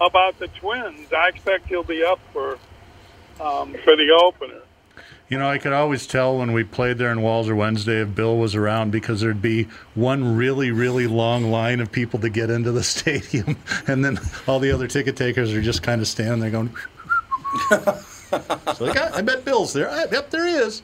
[0.01, 1.13] about the twins.
[1.13, 2.53] I expect he'll be up for
[3.41, 4.61] um, for the opener.
[5.31, 8.37] You know, I could always tell when we played there in Walser Wednesday if Bill
[8.37, 12.73] was around because there'd be one really, really long line of people to get into
[12.73, 16.51] the stadium, and then all the other ticket takers are just kind of standing there
[16.51, 16.75] going.
[17.69, 19.89] so like, I, I bet Bill's there.
[19.89, 20.83] I, yep, there he is.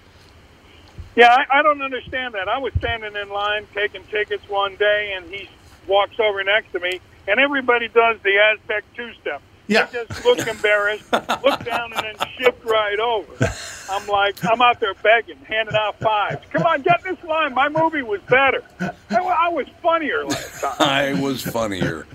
[1.17, 2.49] Yeah, I, I don't understand that.
[2.49, 5.49] I was standing in line taking tickets one day, and he
[5.89, 9.43] walks over next to me, and everybody does the Aztec two-step.
[9.69, 9.87] Yeah.
[9.87, 13.53] They just look embarrassed, look down, and then shift right over.
[13.91, 16.45] I'm like, I'm out there begging, handing out fives.
[16.53, 17.55] Come on, get this line.
[17.55, 18.63] My movie was better.
[18.81, 20.75] I, I was funnier last time.
[20.81, 22.07] I was funnier.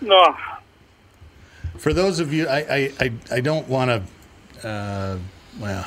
[0.00, 0.36] No.
[1.78, 4.68] For those of you, I, I, I, I don't want to.
[4.68, 5.18] Uh,
[5.58, 5.84] well,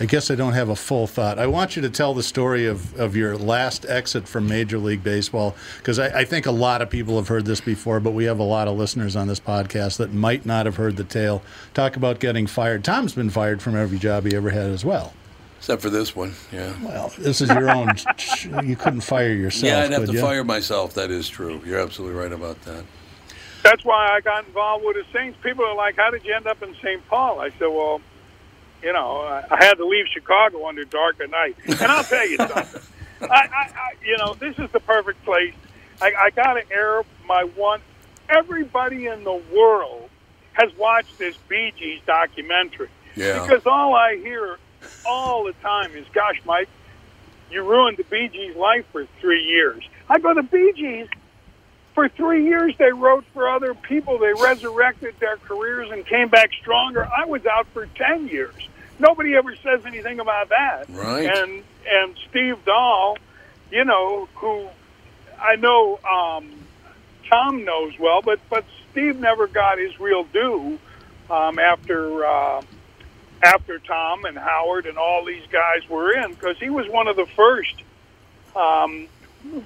[0.00, 1.40] I guess I don't have a full thought.
[1.40, 5.02] I want you to tell the story of, of your last exit from Major League
[5.02, 8.24] Baseball because I, I think a lot of people have heard this before, but we
[8.24, 11.42] have a lot of listeners on this podcast that might not have heard the tale.
[11.74, 12.84] Talk about getting fired.
[12.84, 15.14] Tom's been fired from every job he ever had as well.
[15.58, 16.72] Except for this one, yeah.
[16.80, 17.88] Well, this is your own.
[18.64, 19.68] you couldn't fire yourself.
[19.72, 20.20] yeah, I'd have could to you?
[20.20, 20.94] fire myself.
[20.94, 21.60] That is true.
[21.66, 22.84] You're absolutely right about that.
[23.64, 25.36] that's why I got involved with the Saints.
[25.42, 27.04] People are like, "How did you end up in St.
[27.08, 28.00] Paul?" I said, "Well,
[28.82, 32.26] you know, I, I had to leave Chicago under dark darker night." And I'll tell
[32.28, 32.80] you something.
[33.22, 35.54] I, I, I, you know, this is the perfect place.
[36.00, 37.80] I, I got to air my one.
[38.28, 40.08] Everybody in the world
[40.52, 43.42] has watched this Bee Gees documentary Yeah.
[43.42, 44.58] because all I hear
[45.06, 46.68] all the time is, "Gosh, Mike,
[47.50, 51.08] you ruined the Bee Gees' life for three years." I go, "The Bee Gees."
[51.98, 54.18] For three years, they wrote for other people.
[54.18, 57.04] They resurrected their careers and came back stronger.
[57.04, 58.54] I was out for ten years.
[59.00, 60.88] Nobody ever says anything about that.
[60.90, 61.26] Right.
[61.26, 63.18] And and Steve Dahl,
[63.72, 64.68] you know, who
[65.42, 66.52] I know um,
[67.28, 70.78] Tom knows well, but but Steve never got his real due
[71.28, 72.62] um, after uh,
[73.42, 77.16] after Tom and Howard and all these guys were in because he was one of
[77.16, 77.74] the first
[78.54, 79.08] um,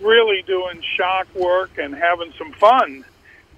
[0.01, 3.05] really doing shock work and having some fun.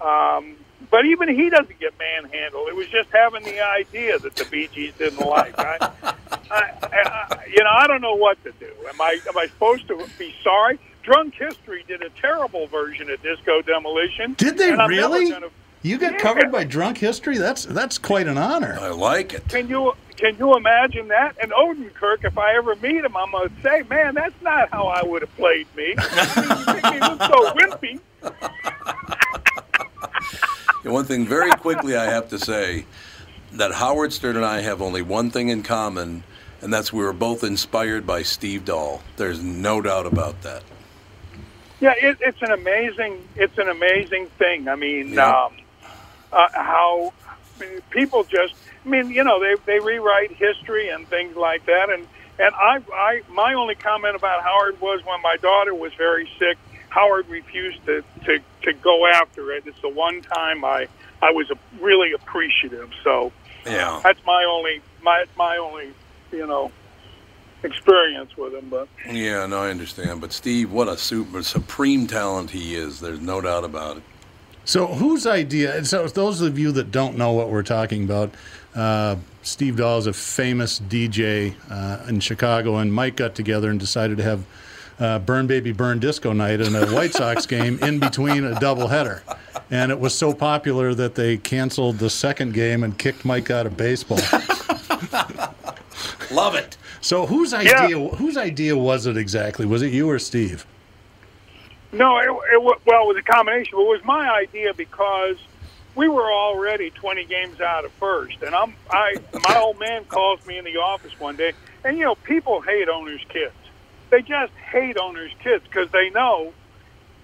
[0.01, 0.57] Um,
[0.91, 2.69] but even he doesn't get manhandled.
[2.69, 5.59] It was just having the idea that the Bee Gees didn't like.
[5.59, 6.15] I, I,
[6.51, 8.71] I, you know, I don't know what to do.
[8.89, 10.79] Am I am I supposed to be sorry?
[11.03, 14.35] Drunk History did a terrible version of Disco Demolition.
[14.35, 15.31] Did they and I'm never really?
[15.31, 15.49] gonna-
[15.85, 16.19] You got Yeah.
[16.19, 17.37] covered by drunk history.
[17.37, 18.79] That's that's quite an honor.
[18.81, 19.47] I like it.
[19.49, 21.37] Can you can you imagine that?
[21.43, 25.03] And Odenkirk, if I ever meet him, I'm gonna say, man, that's not how I
[25.05, 25.95] would have played me.
[25.99, 28.01] I mean, you make me look so wimpy.
[30.91, 32.87] One thing very quickly I have to say
[33.53, 36.23] that Howard Stern and I have only one thing in common,
[36.63, 39.03] and that's we were both inspired by Steve Dahl.
[39.17, 40.63] There's no doubt about that.
[41.81, 44.67] Yeah, it, it's an amazing it's an amazing thing.
[44.69, 45.31] I mean, Yeah.
[45.45, 45.53] um,
[46.35, 47.13] uh, how
[47.91, 51.91] people just I mean, you know, they they rewrite history and things like that.
[51.91, 52.07] And
[52.39, 56.59] and I I my only comment about Howard was when my daughter was very sick.
[56.91, 59.65] Howard refused to, to, to go after it.
[59.67, 60.89] It's the one time I
[61.23, 62.91] I was really appreciative.
[63.03, 63.33] So
[63.65, 64.01] Yeah.
[64.03, 65.93] that's my only my my only
[66.31, 66.71] you know
[67.63, 68.69] experience with him.
[68.69, 70.21] But Yeah, no, I understand.
[70.21, 73.01] But Steve, what a super supreme talent he is.
[73.01, 74.03] There's no doubt about it.
[74.65, 75.85] So, whose idea?
[75.85, 78.33] So, those of you that don't know what we're talking about,
[78.75, 83.79] uh, Steve Dahl is a famous DJ uh, in Chicago, and Mike got together and
[83.79, 84.47] decided to have
[84.99, 89.21] uh, Burn Baby Burn Disco Night in a White Sox game in between a doubleheader.
[89.71, 93.67] And it was so popular that they canceled the second game and kicked Mike out
[93.67, 94.19] of baseball.
[96.31, 96.77] Love it.
[97.03, 97.89] So, whose idea?
[97.89, 98.09] Yeah.
[98.09, 99.67] Whose idea was it exactly?
[99.67, 100.65] Was it you or Steve?
[101.95, 103.73] No, it, it well, it was a combination.
[103.73, 105.37] But it was my idea because
[105.95, 109.17] we were already 20 games out of first, and I'm I
[109.49, 111.53] my old man calls me in the office one day,
[111.85, 113.55] and you know people hate owners' kids.
[114.11, 116.53] They just hate owners' kids because they know.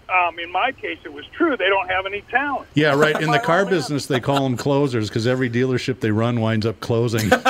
[0.09, 1.57] Um, in my case, it was true.
[1.57, 2.69] They don't have any talent.
[2.75, 3.21] Yeah, right.
[3.21, 6.81] In the car business, they call them closers because every dealership they run winds up
[6.81, 7.31] closing.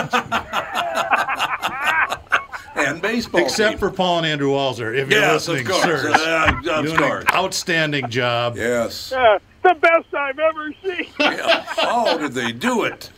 [2.86, 3.40] And baseball.
[3.42, 3.78] Except team.
[3.78, 5.84] for Paul and Andrew Walser, if you're Yes, of listening, course.
[5.84, 6.14] sirs.
[6.14, 8.56] Uh, of Doing an outstanding job.
[8.56, 9.12] Yes.
[9.12, 11.06] Uh, the best I've ever seen.
[11.20, 11.64] Yeah.
[11.66, 13.10] How did they do it?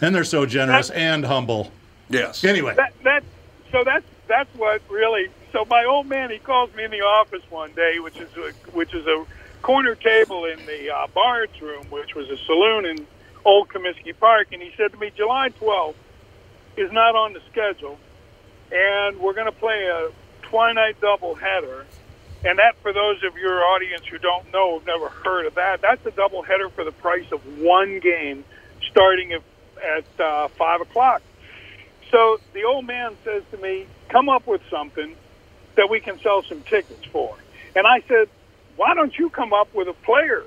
[0.00, 1.70] And they're so generous and humble.
[2.08, 2.44] Yes.
[2.44, 3.22] Anyway, that that
[3.72, 7.42] so that's that's what really so my old man he calls me in the office
[7.50, 9.24] one day which is a, which is a
[9.62, 13.06] corner table in the uh, Bards room which was a saloon in
[13.44, 15.94] Old Comiskey Park and he said to me July 12th
[16.76, 17.98] is not on the schedule
[18.74, 20.10] and we're going to play a
[20.42, 21.86] twilight double header
[22.44, 25.80] and that for those of your audience who don't know have never heard of that
[25.80, 28.44] that's a double header for the price of one game
[28.90, 29.42] starting at,
[29.82, 31.22] at uh, five o'clock
[32.14, 35.16] so the old man says to me, "Come up with something
[35.74, 37.36] that we can sell some tickets for."
[37.74, 38.28] And I said,
[38.76, 40.44] "Why don't you come up with a player?"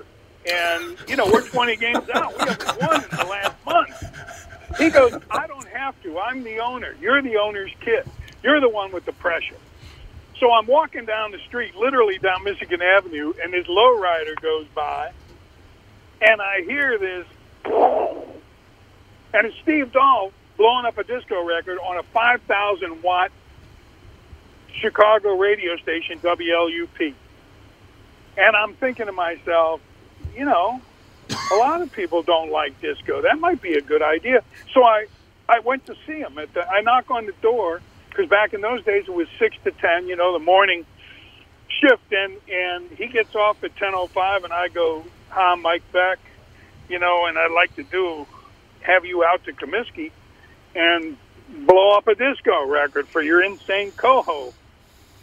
[0.50, 2.40] And you know, we're 20 games out.
[2.40, 4.78] We haven't won in the last month.
[4.78, 6.18] He goes, "I don't have to.
[6.18, 6.96] I'm the owner.
[7.02, 8.10] You're the owner's kid.
[8.44, 9.58] You're the one with the pressure."
[10.40, 15.12] So I'm walking down the street, literally down Michigan Avenue, and this lowrider goes by,
[16.22, 17.26] and I hear this,
[19.34, 23.32] and it's Steve Dahl blowing up a disco record on a 5,000 watt
[24.74, 27.14] Chicago radio station, WLUP.
[28.38, 29.82] And I'm thinking to myself,
[30.36, 30.82] you know,
[31.52, 33.22] a lot of people don't like disco.
[33.22, 34.44] That might be a good idea.
[34.74, 35.08] So I,
[35.50, 36.38] I went to see him.
[36.38, 37.82] At the, I knock on the door
[38.18, 40.08] because back in those days it was six to ten.
[40.08, 40.86] You know, the morning
[41.80, 45.84] shift, and and he gets off at ten oh five, and I go, "Hi, Mike
[45.94, 46.18] Veeck.
[46.90, 48.26] You know, and I'd like to do
[48.82, 50.12] have you out to Comiskey
[50.74, 51.18] and
[51.66, 54.54] blow up a disco record for your insane coho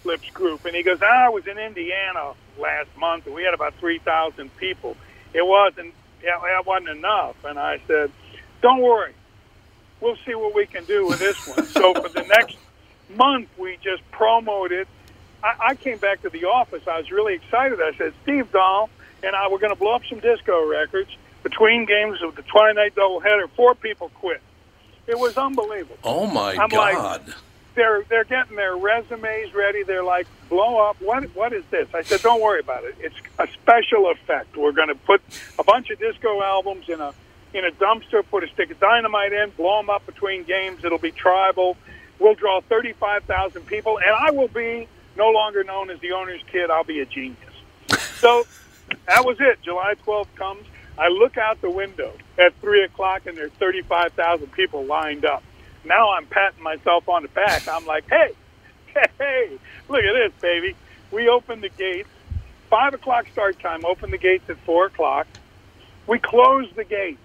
[0.04, 3.54] lips group." And he goes, "Ah, "I was in Indiana last month, and we had
[3.54, 4.96] about three thousand people."
[5.34, 5.92] it wasn't.
[6.22, 7.34] That wasn't enough.
[7.44, 8.12] And I said,
[8.62, 9.14] "Don't worry,
[10.00, 12.56] we'll see what we can do with this one." so for the next
[13.10, 14.86] month, we just promoted.
[15.42, 16.82] I, I came back to the office.
[16.86, 17.80] I was really excited.
[17.80, 18.90] I said, "Steve Dahl
[19.22, 21.10] and I were going to blow up some disco records
[21.42, 23.48] between games of the Twilight doubleheader.
[23.56, 24.40] Four people quit.
[25.06, 27.34] It was unbelievable." Oh my I'm like- God!
[27.74, 29.82] they're they're getting their resumes ready.
[29.82, 30.96] They're like, blow up.
[31.00, 31.88] What what is this?
[31.92, 32.94] I said, don't worry about it.
[33.00, 34.56] It's a special effect.
[34.56, 35.20] We're going to put
[35.58, 37.12] a bunch of disco albums in a
[37.52, 40.84] in a dumpster, put a stick of dynamite in, blow them up between games.
[40.84, 41.76] It'll be tribal.
[42.18, 46.12] We'll draw thirty five thousand people, and I will be no longer known as the
[46.12, 46.70] owner's kid.
[46.70, 47.38] I'll be a genius.
[48.18, 48.46] So
[49.06, 49.60] that was it.
[49.62, 50.64] July twelfth comes.
[50.96, 55.24] I look out the window at three o'clock, and there's thirty five thousand people lined
[55.24, 55.42] up.
[55.84, 57.68] Now I'm patting myself on the back.
[57.68, 58.32] I'm like, hey,
[59.18, 59.58] hey,
[59.88, 60.74] look at this, baby.
[61.10, 62.08] We opened the gates.
[62.70, 63.84] Five o'clock start time.
[63.84, 65.26] Open the gates at four o'clock.
[66.06, 67.18] We closed the gates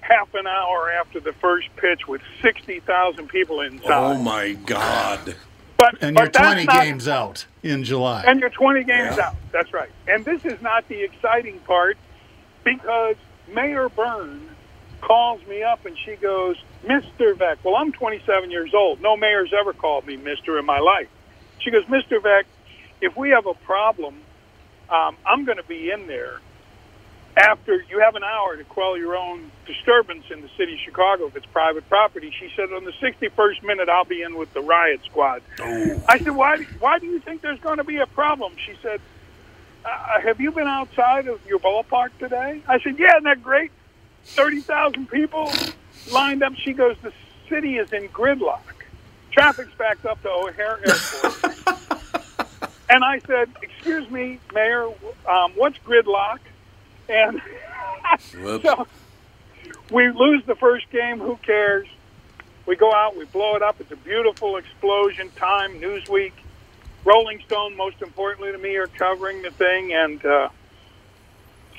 [0.00, 3.90] half an hour after the first pitch with sixty thousand people inside.
[3.90, 5.34] Oh my God!
[5.76, 8.24] But And but you're 20 not- games out in July.
[8.26, 9.28] and you're 20 games Yeah.
[9.28, 9.34] out.
[9.52, 9.90] That's right.
[10.08, 11.96] And this is not the exciting part
[12.64, 13.16] because
[13.54, 14.48] Mayor Byrne
[15.00, 17.32] calls me up and she goes, Mr.
[17.34, 17.58] Veeck.
[17.62, 19.00] Well, I'm 27 years old.
[19.00, 20.58] No mayor's ever called me Mr.
[20.58, 21.08] in my life.
[21.60, 22.18] She goes, Mr.
[22.20, 22.44] Veeck,
[23.00, 24.16] if we have a problem,
[24.90, 26.40] um, I'm going to be in there
[27.38, 31.26] after you have an hour to quell your own disturbance in the city of Chicago
[31.26, 32.32] if it's private property.
[32.38, 35.42] She said, on the 61st minute, I'll be in with the riot squad.
[35.60, 36.02] Oh.
[36.08, 38.54] I said, why, why do you think there's going to be a problem?
[38.64, 39.00] She said,
[39.84, 42.62] uh, have you been outside of your ballpark today?
[42.66, 43.70] I said, yeah, isn't that great?
[44.24, 45.52] 30,000 people
[46.10, 46.54] lined up.
[46.56, 47.12] She goes, the
[47.48, 48.60] city is in gridlock.
[49.30, 51.44] Traffic's backed up to O'Hare Airport.
[52.90, 54.88] and I said, excuse me, Mayor,
[55.28, 56.38] um, what's gridlock?
[57.08, 57.40] And
[58.62, 58.86] so
[59.90, 61.18] we lose the first game.
[61.18, 61.88] Who cares?
[62.66, 63.80] We go out, we blow it up.
[63.80, 65.30] It's a beautiful explosion.
[65.36, 66.32] Time, Newsweek,
[67.04, 69.92] Rolling Stone, most importantly to me, are covering the thing.
[69.94, 70.50] And uh,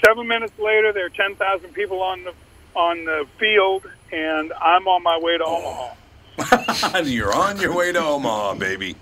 [0.03, 2.33] seven minutes later, there are ten thousand people on the
[2.75, 6.99] on the field, and I'm on my way to Omaha.
[7.03, 8.95] You're on your way to Omaha, baby.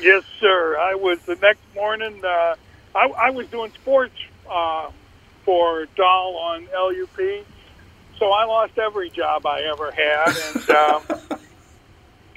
[0.00, 0.78] Yes, sir.
[0.78, 2.24] I was the next morning.
[2.24, 2.54] Uh,
[2.94, 4.14] I, I was doing sports
[4.50, 4.90] uh,
[5.50, 7.44] for Dahl on LUP,
[8.20, 11.02] so I lost every job I ever had, and um,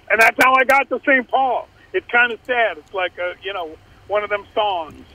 [0.09, 1.27] and that's how I got to St.
[1.27, 1.67] Paul.
[1.93, 2.79] It's kind of sad.
[2.79, 5.05] It's like a you know one of them songs,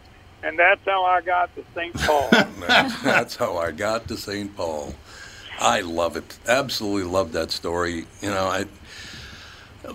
[0.45, 1.93] and that's how I got to St.
[1.95, 2.29] Paul.
[3.03, 4.57] That's how I got to St.
[4.57, 4.95] Paul.
[5.59, 6.39] I love it.
[6.47, 8.07] Absolutely love that story.
[8.23, 8.67] You know, I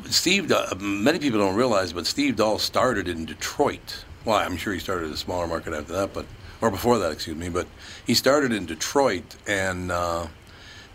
[0.09, 0.51] Steve.
[0.51, 4.03] uh, Many people don't realize, but Steve Dahl started in Detroit.
[4.25, 6.25] Well, I'm sure he started a smaller market after that, but
[6.63, 7.49] or before that, excuse me.
[7.49, 7.67] But
[8.07, 10.27] he started in Detroit, and uh,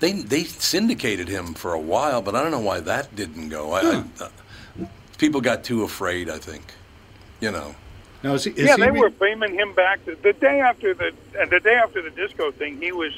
[0.01, 3.73] they they syndicated him for a while, but I don't know why that didn't go.
[3.73, 4.29] I, I, uh,
[5.19, 6.31] people got too afraid.
[6.31, 6.73] I think.
[7.41, 7.75] You know.
[8.25, 10.61] Now, is he, is yeah, he they re- were beaming him back the, the day
[10.61, 12.81] after the and the day after the disco thing.
[12.81, 13.13] He was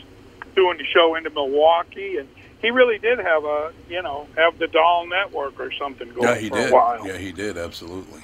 [0.56, 2.28] doing the show into Milwaukee, and
[2.60, 6.34] he really did have a you know have the Dahl Network or something going Yeah,
[6.34, 6.70] he for did.
[6.70, 7.06] a while.
[7.06, 7.56] Yeah, he did.
[7.56, 8.22] Absolutely.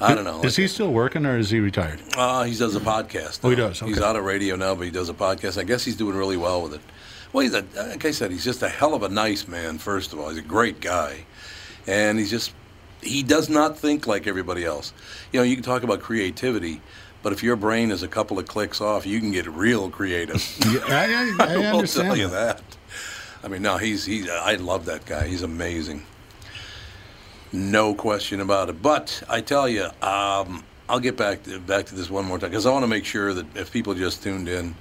[0.00, 0.42] I don't know.
[0.42, 2.00] Is he still working or is he retired?
[2.16, 3.40] Uh, he does a podcast.
[3.42, 3.68] Oh, he now.
[3.68, 4.06] does, He's okay.
[4.06, 5.58] out of radio now, but he does a podcast.
[5.58, 6.80] I guess he's doing really well with it.
[7.32, 9.78] Well, he's a, like I said, he's just a hell of a nice man.
[9.78, 11.24] First of all, he's a great guy,
[11.86, 12.52] and he's just
[13.02, 14.92] he does not think like everybody else.
[15.32, 16.80] You know, you can talk about creativity,
[17.22, 20.42] but if your brain is a couple of clicks off, you can get real creative.
[20.72, 22.06] Yeah, I, I, I will understand.
[22.08, 22.58] tell you that.
[22.58, 22.76] that.
[23.42, 24.28] I mean, no, he's he's.
[24.30, 25.26] I love that guy.
[25.26, 26.04] He's amazing.
[27.52, 28.82] No question about it.
[28.82, 32.50] But I tell you, um, I'll get back to, back to this one more time
[32.50, 34.74] because I want to make sure that if people just tuned in,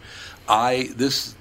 [0.47, 1.35] I this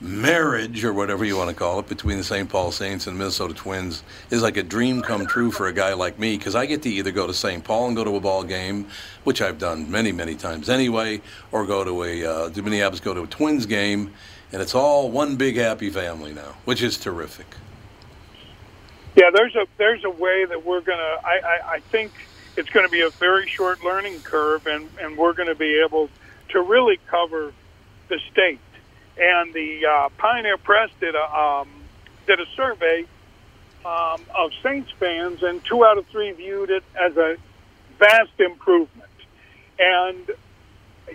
[0.00, 2.48] marriage or whatever you want to call it between the St.
[2.48, 6.18] Paul Saints and Minnesota Twins is like a dream come true for a guy like
[6.18, 7.62] me because I get to either go to St.
[7.64, 8.86] Paul and go to a ball game,
[9.22, 11.22] which I've done many many times anyway,
[11.52, 14.12] or go to a uh, to Minneapolis, go to a Twins game,
[14.52, 17.46] and it's all one big happy family now, which is terrific.
[19.16, 21.18] Yeah, there's a there's a way that we're gonna.
[21.24, 22.12] I, I, I think
[22.56, 25.82] it's going to be a very short learning curve, and and we're going to be
[25.86, 26.10] able
[26.50, 27.52] to really cover
[28.08, 28.60] the state.
[29.18, 31.68] And the uh, Pioneer Press did a um,
[32.26, 33.06] did a survey
[33.84, 37.36] um, of Saints fans, and two out of three viewed it as a
[37.98, 39.10] vast improvement.
[39.78, 40.30] And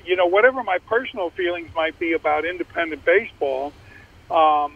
[0.06, 3.74] you know, whatever my personal feelings might be about independent baseball,
[4.32, 4.74] um,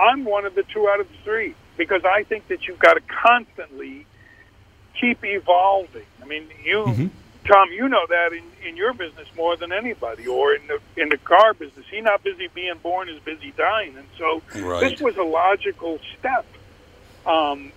[0.00, 2.94] I'm one of the two out of the three because I think that you've got
[2.94, 4.06] to constantly
[5.00, 6.06] keep evolving.
[6.22, 7.10] I mean, you
[7.44, 11.08] Tom, you know that in, in your business more than anybody, or in the in
[11.08, 11.84] the car business.
[11.90, 14.90] He's not busy being born is busy dying, and so Right.
[14.90, 16.46] this was a logical step
[17.26, 17.72] um,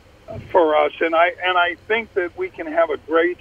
[0.51, 0.91] for us.
[1.01, 3.39] And I and I think that we can have a great.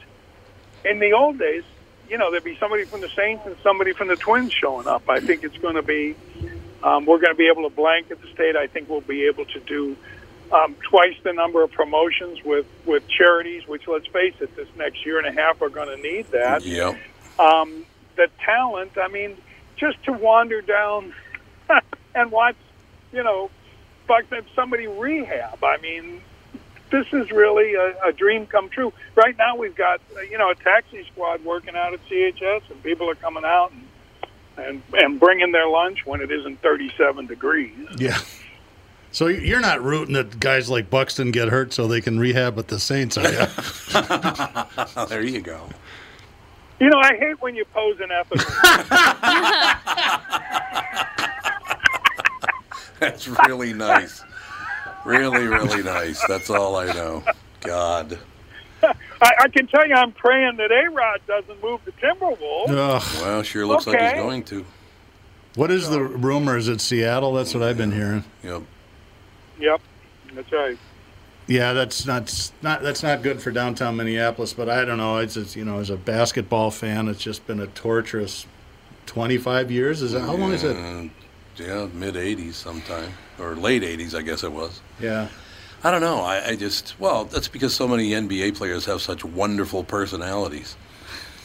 [0.84, 1.64] In the old days,
[2.10, 5.08] you know, there'd be somebody from the Saints and somebody from the Twins showing up.
[5.08, 6.14] I think it's going to be.
[6.82, 8.56] Um, we're going to be able to blanket the state.
[8.56, 9.96] I think we'll be able to do
[10.54, 13.66] um, twice the number of promotions with with charities.
[13.66, 16.64] Which, let's face it, this next year and a half are going to need that
[16.64, 16.96] Yep.
[17.38, 17.84] um,
[18.16, 18.92] the talent.
[18.96, 19.36] I mean,
[19.76, 21.12] just to wander down
[22.14, 22.56] and watch,
[23.12, 23.50] you know,
[24.06, 24.24] fuck
[24.54, 25.62] somebody rehab.
[25.64, 26.20] I mean,
[26.90, 28.92] this is really a, a dream come true.
[29.16, 32.82] Right now, we've got uh, you know a taxi squad working out at CHS, and
[32.82, 33.86] people are coming out and
[34.56, 37.72] and and bringing their lunch when it isn't 37 degrees.
[37.98, 38.18] Yeah.
[39.14, 42.66] So you're not rooting that guys like Buxton get hurt so they can rehab at
[42.66, 43.46] the Saints, are you?
[45.06, 45.68] there you go.
[46.80, 48.44] You know, I hate when you pose an ethical.
[52.98, 54.24] That's really nice.
[55.04, 56.20] Really, really nice.
[56.26, 57.22] That's all I know.
[57.60, 58.18] God.
[58.82, 62.70] I, I can tell you, I'm praying that A Rod doesn't move to Timberwolves.
[62.70, 63.22] Ugh.
[63.22, 64.66] Well, sure looks like he's going to.
[65.54, 66.56] What is the rumor?
[66.56, 67.34] Is it Seattle?
[67.34, 68.24] That's what I've been hearing.
[68.42, 68.64] Yep.
[69.58, 69.80] Yep,
[70.34, 70.78] that's right.
[71.46, 74.54] Yeah, that's not not that's not good for downtown Minneapolis.
[74.54, 75.18] But I don't know.
[75.18, 78.46] It's, it's you know, as a basketball fan, it's just been a torturous
[79.06, 80.00] twenty five years.
[80.00, 81.10] Is that how long is it?
[81.56, 83.12] Yeah, mid 80s sometime.
[83.38, 84.80] Or late 80s, I guess it was.
[85.00, 85.28] Yeah.
[85.82, 86.20] I don't know.
[86.20, 90.76] I, I just, well, that's because so many NBA players have such wonderful personalities.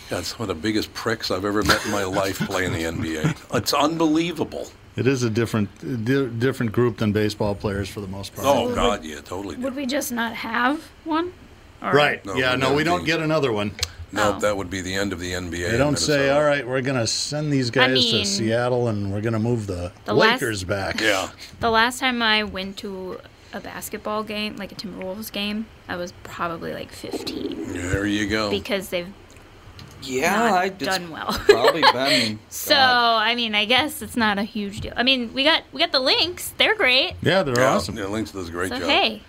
[0.10, 3.56] God, some of the biggest pricks I've ever met in my life playing the NBA.
[3.56, 4.68] It's unbelievable.
[4.96, 5.70] It is a different
[6.06, 8.48] di- different group than baseball players for the most part.
[8.48, 9.56] Oh, God, yeah, totally.
[9.56, 11.34] Would we just not have one?
[11.82, 12.26] Or- Right.
[12.26, 12.52] No, yeah.
[12.56, 13.06] we No, never we don't do.
[13.06, 13.72] get another one.
[14.12, 14.40] No, Oh.
[14.40, 15.68] that would be the end of the NBA.
[15.70, 16.36] They in don't say, Minnesota.
[16.36, 19.40] "All right, we're going to send these guys mean- to Seattle and we're going to
[19.40, 21.30] move the, The last- Lakers back." Yeah.
[21.60, 23.20] The last time I went to
[23.54, 28.50] a basketball game, like a Timberwolves game, I was probably like 15 There you go.
[28.50, 29.08] because they've
[30.02, 31.28] Yeah, not I it's done well.
[31.48, 32.40] Probably been.
[32.50, 34.94] so I mean, I guess it's not a huge deal.
[34.96, 37.16] I mean, we got we got the Lynx; they're great.
[37.22, 37.98] Yeah, they're yeah, awesome.
[37.98, 38.88] Yeah, Lynx does a great So job.
[38.90, 39.22] hey,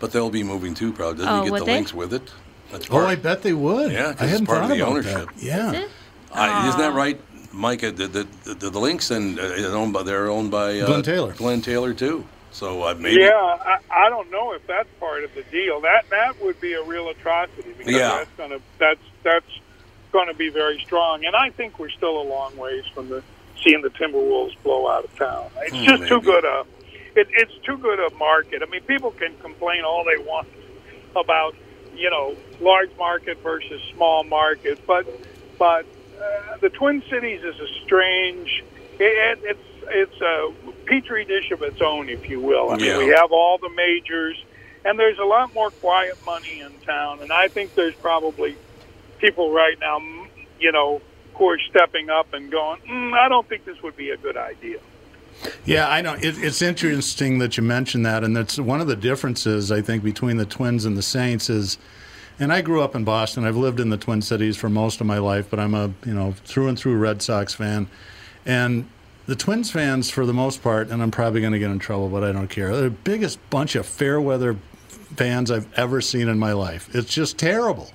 [0.00, 1.24] But they'll be moving too, probably.
[1.24, 1.74] Doesn't Oh, he get would the they?
[1.74, 2.32] Lynx with it?
[2.72, 3.92] That's Oh, I bet they would.
[3.92, 5.28] Yeah, I hadn't part of the about ownership.
[5.34, 5.42] that.
[5.42, 5.72] Yeah.
[5.72, 5.90] is it?
[6.32, 7.20] I, isn't that right,
[7.52, 7.92] Micah?
[7.92, 11.02] The the, the, the Lynx and uh, is owned by they're owned by uh, Glenn
[11.02, 11.32] Taylor.
[11.34, 12.24] Glenn Taylor too.
[12.50, 13.20] So uh, maybe.
[13.20, 15.80] Yeah, I, I don't know if that's part of the deal.
[15.82, 18.08] That that would be a real atrocity because Yeah.
[18.18, 19.46] that's gonna that's that's
[20.14, 21.24] going to be very strong.
[21.26, 23.20] And I think we're still a long ways from the
[23.62, 25.50] seeing the Timberwolves blow out of town.
[25.62, 26.64] It's Hmm, just too good a
[27.16, 28.62] it, it's too good a market.
[28.66, 30.46] I mean, people can complain all they want
[31.16, 31.54] about
[31.96, 35.04] you know large market versus small market, but
[35.58, 35.84] but
[36.20, 38.62] uh, the Twin Cities is a strange.
[39.00, 40.52] It, it's it's a
[40.86, 42.70] petri dish of its own, if you will.
[42.70, 42.98] I mean, Yeah.
[42.98, 44.36] we have all the majors,
[44.84, 48.56] and there's a lot more quiet money in town, and I think there's probably
[49.18, 50.00] people right now,
[50.60, 51.00] you know,
[51.34, 54.36] who are stepping up and going, mm, I don't think this would be a good
[54.36, 54.78] idea.
[55.64, 56.14] Yeah, I know.
[56.14, 60.04] It, it's interesting that you mentioned that, and that's one of the differences I think
[60.04, 61.78] between the Twins and the Saints is.
[62.36, 63.44] And I grew up in Boston.
[63.44, 66.14] I've lived in the Twin Cities for most of my life, but I'm a you
[66.14, 67.88] know through and through Red Sox fan,
[68.44, 68.88] and
[69.26, 70.90] the Twins fans for the most part.
[70.90, 72.72] And I'm probably going to get in trouble, but I don't care.
[72.72, 74.56] They're the biggest bunch of fair weather
[75.16, 76.92] fans I've ever seen in my life.
[76.94, 77.90] It's just terrible.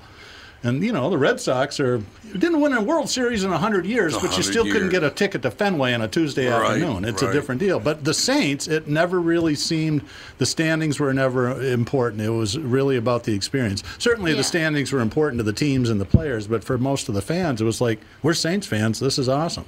[0.61, 1.99] And you know the Red Sox are
[2.33, 5.09] didn't win a World Series in hundred years, but you 100 still couldn't get a
[5.09, 7.05] ticket to Fenway on a Tuesday Right, afternoon.
[7.05, 7.79] It's a different deal.
[7.79, 10.01] But the Saints, it never really seemed
[10.37, 12.21] the standings were never important.
[12.21, 13.83] It was really about the experience.
[13.99, 14.37] Certainly, Yeah.
[14.37, 17.21] the standings were important to the teams and the players, but for most of the
[17.21, 18.99] fans, it was like we're Saints fans.
[18.99, 19.65] This is awesome.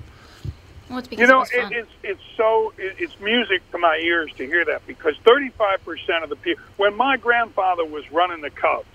[0.89, 3.95] Well, it's because You know, it it, it's it's so it, it's music to my
[4.03, 8.41] ears to hear that because 35 percent of the people, when my grandfather was running
[8.41, 8.85] the Cubs,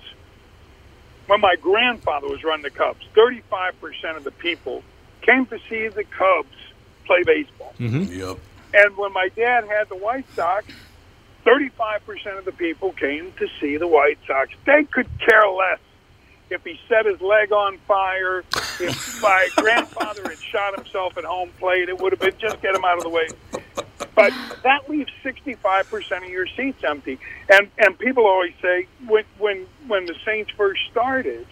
[1.26, 4.82] when my grandfather was running the Cubs, 35 percent of the people
[5.22, 6.56] came to see the Cubs
[7.04, 7.74] play baseball.
[7.78, 8.12] Mm-hmm.
[8.12, 8.38] Yep.
[8.74, 10.66] And when my dad had the White Sox,
[11.44, 14.50] 35% of the people came to see the White Sox.
[14.64, 15.78] They could care less
[16.50, 18.44] if he set his leg on fire,
[18.80, 22.74] if my grandfather had shot himself at home plate, it would have been just get
[22.74, 23.28] him out of the way.
[24.16, 24.32] But
[24.64, 27.20] that leaves 65% of your seats empty.
[27.48, 31.46] And and people always say when when when the Saints first started,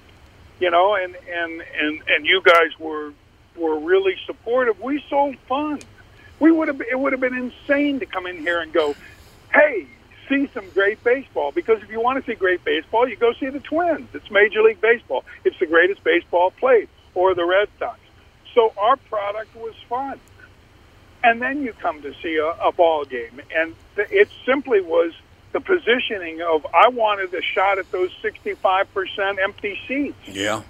[0.58, 3.12] you know, and and and and you guys were
[3.54, 4.80] were really supportive.
[4.80, 5.80] We sold fun.
[6.40, 8.96] We would have it would have been insane to come in here and go,
[9.52, 9.86] "Hey,
[10.28, 11.52] see some great baseball.
[11.52, 14.08] Because if you want to see great baseball, you go see the Twins.
[14.14, 15.24] It's Major League Baseball.
[15.44, 18.00] It's the greatest baseball played, or the Red Sox.
[18.54, 20.18] So our product was fun.
[21.24, 25.12] And then you come to see a, a ball game, and th- it simply was
[25.52, 30.18] the positioning of I wanted a shot at those 65% empty seats.
[30.26, 30.62] Yeah.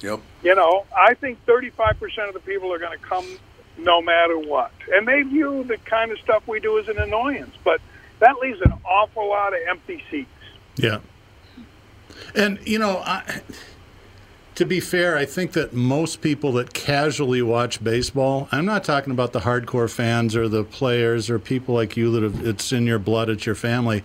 [0.00, 0.20] Yep.
[0.42, 3.24] You know, I think 35% of the people are going to come
[3.78, 4.72] no matter what.
[4.92, 7.80] And they view the kind of stuff we do as an annoyance, but
[8.18, 10.28] that leaves an awful lot of empty seats.
[10.76, 10.98] Yeah.
[12.34, 13.40] And, you know, I,
[14.54, 19.12] to be fair, I think that most people that casually watch baseball, I'm not talking
[19.12, 22.86] about the hardcore fans or the players or people like you that have, it's in
[22.86, 24.04] your blood, it's your family.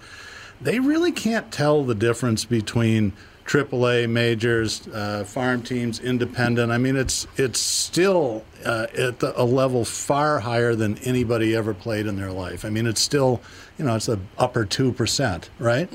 [0.62, 3.14] They really can't tell the difference between
[3.46, 6.72] AAA majors, uh, farm teams, independent.
[6.72, 11.74] I mean, it's it's still uh, at the, a level far higher than anybody ever
[11.74, 12.66] played in their life.
[12.66, 13.42] I mean, it's still,
[13.78, 15.90] you know, it's the upper two percent, right?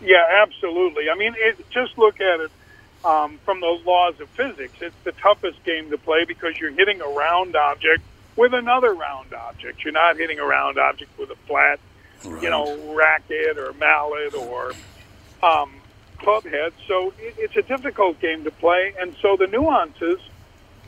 [0.00, 1.10] Yeah, absolutely.
[1.10, 2.52] I mean, it, just look at it
[3.04, 4.74] um, from the laws of physics.
[4.80, 8.02] It's the toughest game to play because you're hitting a round object
[8.36, 9.84] with another round object.
[9.84, 11.80] You're not hitting a round object with a flat,
[12.40, 14.74] you know, racket or mallet or
[15.42, 15.72] um,
[16.18, 16.72] club head.
[16.88, 20.20] So it, it's a difficult game to play, and so the nuances,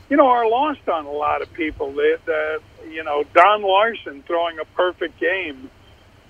[0.09, 1.93] you know, are lost on a lot of people.
[1.93, 5.69] That uh, you know, Don Larsen throwing a perfect game,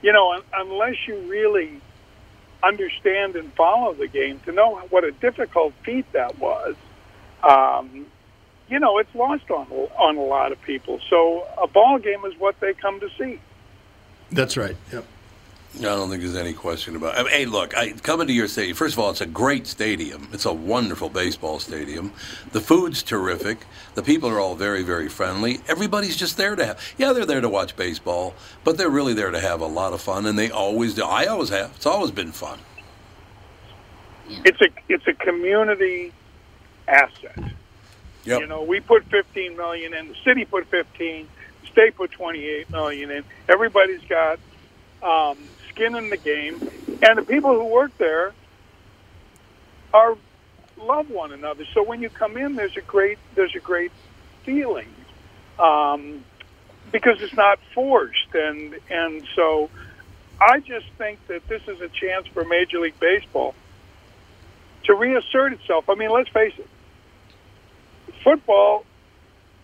[0.01, 1.81] you know, un- unless you really
[2.63, 6.75] understand and follow the game to know what a difficult feat that was.
[7.43, 8.07] Um,
[8.69, 10.99] you know, it's lost on on a lot of people.
[11.09, 13.39] So a ball game is what they come to see.
[14.31, 14.75] That's right.
[14.91, 15.05] Yep.
[15.75, 17.17] I don't think there's any question about.
[17.17, 18.75] I mean, hey, look, I coming to your stadium.
[18.75, 20.27] First of all, it's a great stadium.
[20.31, 22.13] It's a wonderful baseball stadium.
[22.51, 23.65] The food's terrific.
[23.95, 25.61] The people are all very, very friendly.
[25.67, 26.93] Everybody's just there to have.
[26.97, 30.01] Yeah, they're there to watch baseball, but they're really there to have a lot of
[30.01, 31.03] fun, and they always do.
[31.03, 31.71] I always have.
[31.75, 32.59] It's always been fun.
[34.29, 36.13] It's a it's a community
[36.87, 37.37] asset.
[38.25, 38.41] Yep.
[38.41, 40.09] You know, we put 15 million in.
[40.09, 41.27] The city put 15.
[41.61, 43.23] The state put 28 million in.
[43.49, 44.39] Everybody's got
[45.01, 45.37] um,
[45.73, 46.61] skin in the game,
[47.01, 48.33] and the people who work there
[49.93, 50.15] are
[50.77, 51.65] love one another.
[51.73, 53.91] So when you come in, there's a great there's a great
[54.43, 54.89] feeling
[55.59, 56.23] um,
[56.91, 59.69] because it's not forced, and and so
[60.39, 63.55] I just think that this is a chance for Major League Baseball
[64.85, 65.89] to reassert itself.
[65.89, 66.67] I mean, let's face it,
[68.23, 68.85] football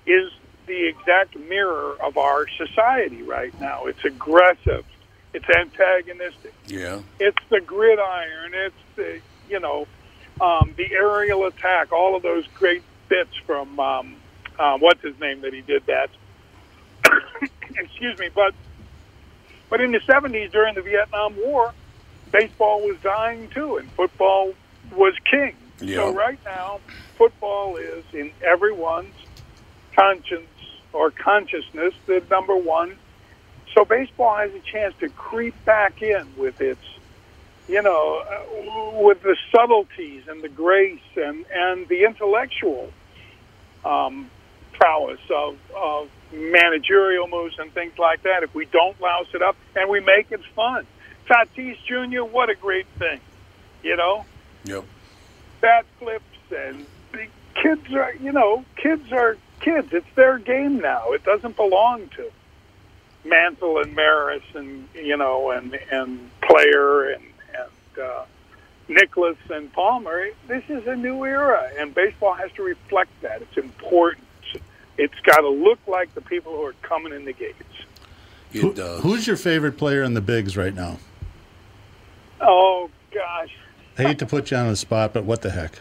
[0.06, 0.32] is
[0.68, 3.86] the exact mirror of our society right now.
[3.88, 4.86] It's aggressive,
[5.34, 7.00] it's antagonistic, Yeah.
[7.20, 9.20] it's the gridiron, it's the
[9.50, 9.88] you know
[10.42, 14.16] um, the aerial attack, all of those great bits from um,
[14.58, 16.10] uh, what's his name that he did that.
[17.78, 18.54] Excuse me, but
[19.70, 21.74] but in the '70s during the Vietnam War,
[22.32, 24.54] baseball was dying too, and football
[24.96, 25.56] was king.
[25.82, 25.98] Yeah.
[25.98, 26.80] So right now,
[27.18, 29.14] football is in everyone's
[29.96, 30.48] conscience
[30.94, 32.96] or consciousness the number one.
[33.76, 36.82] So baseball has a chance to creep back in with its,
[37.68, 42.90] you know, uh, with the subtleties and the grace and and the intellectual
[43.86, 44.30] um,
[44.74, 48.44] prowess of of managerial moves and things like that.
[48.44, 50.86] If we don't louse it up and we make it fun,
[51.30, 52.24] Tatis Jr.
[52.24, 53.20] What a great thing,
[53.84, 54.26] you know
[54.66, 54.84] Yep.
[55.62, 57.28] bat flips and the
[57.62, 62.30] kids are you know kids are kids it's their game now it doesn't belong to
[63.26, 68.24] Mantle and Maris and you know and and Player and and uh,
[68.88, 73.58] Nicklaus and Palmer this is a new era and baseball has to reflect that it's
[73.58, 74.24] important
[74.98, 77.64] it's got to look like the people who are coming in the gates
[78.54, 79.02] It Who- does.
[79.02, 80.98] who's your favorite player in the bigs right now?
[82.42, 83.56] oh gosh
[83.98, 85.78] I hate to put you on the spot, but what the heck?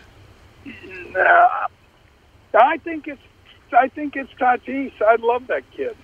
[1.12, 1.68] Nah,
[2.52, 3.22] I think it's
[3.72, 4.90] I think it's Tatis.
[5.00, 5.96] I love that kid.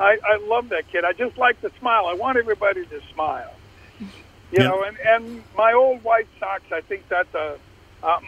[0.00, 1.04] I, I love that kid.
[1.04, 2.06] I just like the smile.
[2.06, 3.52] I want everybody to smile.
[4.00, 4.08] You
[4.52, 4.68] Yeah.
[4.68, 6.62] know, and and my old White Sox.
[6.72, 7.58] I think that's a
[8.02, 8.24] um,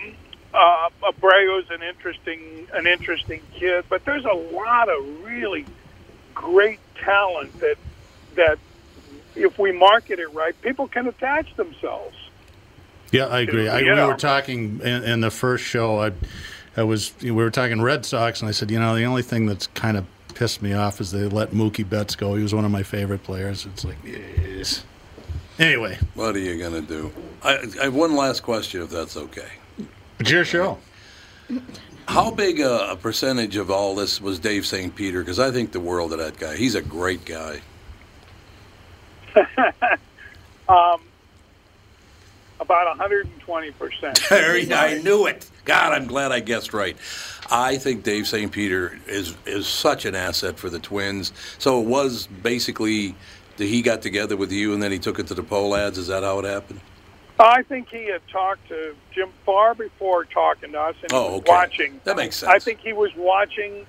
[0.53, 5.65] uh, Abreu's an interesting an interesting kid, but there's a lot of really
[6.35, 7.77] great talent that
[8.37, 8.59] that
[9.37, 12.17] if we market it right, people can attach themselves.
[13.13, 13.69] Yeah, I agree.
[13.69, 16.01] I, We were talking in, in the first show.
[16.01, 16.13] I,
[16.77, 19.47] I was we were talking Red Sox, and I said, you know, the only thing
[19.47, 20.05] that's kind of
[20.41, 22.35] pissed me off is they let Mookie Betts go.
[22.35, 23.67] He was one of my favorite players.
[23.67, 24.85] It's like, yes.
[25.59, 27.13] Anyway, What are you gonna do?
[27.43, 29.51] I, I have one last question, if that's okay.
[30.19, 30.79] it's your show.
[32.09, 34.97] How big a, a percentage of all this was Dave St.
[34.97, 35.21] Peter?
[35.21, 36.57] Because I think the world of that guy.
[36.57, 37.61] He's a great guy.
[40.71, 41.01] Um,
[42.61, 44.21] about 120 percent.
[44.29, 45.49] There, I knew it.
[45.65, 46.97] God, I'm glad I guessed right.
[47.51, 48.53] I think Dave St.
[48.53, 51.33] Peter is is such an asset for the Twins.
[51.59, 53.15] So it was basically
[53.57, 55.97] that he got together with you and then he took it to the Pohlads.
[55.99, 56.81] Is that how it happened?
[57.39, 61.31] I think he had talked to Jim far before talking to us, and Oh, he
[61.31, 61.53] was okay.
[61.53, 62.01] watching.
[62.05, 62.53] That makes sense.
[62.53, 63.87] I think he was watching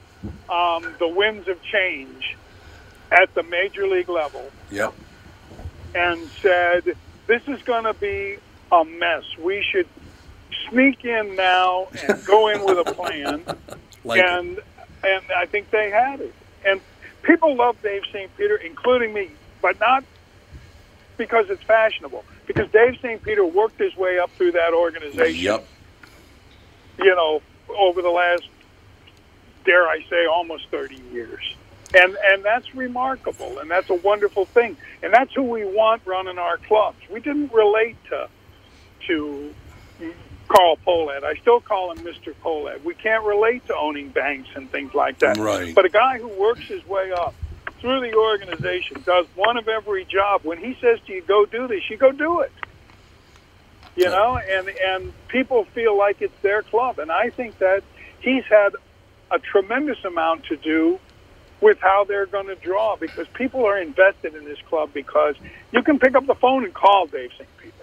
[0.49, 2.37] um, the winds of change
[3.11, 4.93] at the major league level Yep.
[5.93, 6.95] and said,
[7.27, 8.37] "This is going to be
[8.71, 9.23] a mess.
[9.37, 9.87] We should
[10.69, 13.43] sneak in now and go in with a plan."
[14.03, 14.25] Like it.
[14.25, 14.59] and
[15.03, 16.33] and I think they had it.
[16.65, 16.81] And
[17.23, 18.35] people love Dave St.
[18.37, 19.29] Peter, including me,
[19.61, 20.03] but not
[21.17, 22.25] because it's fashionable.
[22.47, 23.21] Because Dave St.
[23.21, 25.43] Peter worked his way up through that organization.
[25.43, 25.67] Yep.
[26.99, 27.41] You know,
[27.77, 28.43] over the last,
[29.65, 31.41] dare I say, almost thirty years.
[31.93, 36.37] And and that's remarkable, and that's a wonderful thing, and that's who we want running
[36.37, 36.97] our clubs.
[37.09, 38.29] We didn't relate to
[39.07, 39.53] to
[40.47, 41.23] Carl Pohlad.
[41.23, 42.33] I still call him Mr.
[42.43, 42.83] Pohlad.
[42.83, 45.37] We can't relate to owning banks and things like that.
[45.37, 45.73] Right.
[45.73, 47.33] But a guy who works his way up
[47.79, 50.41] through the organization, does one of every job.
[50.43, 52.51] When he says to you, "Go do this," you go do it.
[53.95, 57.83] You know, and and people feel like it's their club, and I think that
[58.19, 58.75] he's had
[59.31, 60.99] a tremendous amount to do
[61.59, 65.35] with how they're going to draw because people are invested in this club because
[65.71, 67.49] you can pick up the phone and call Dave St.
[67.57, 67.73] Peter.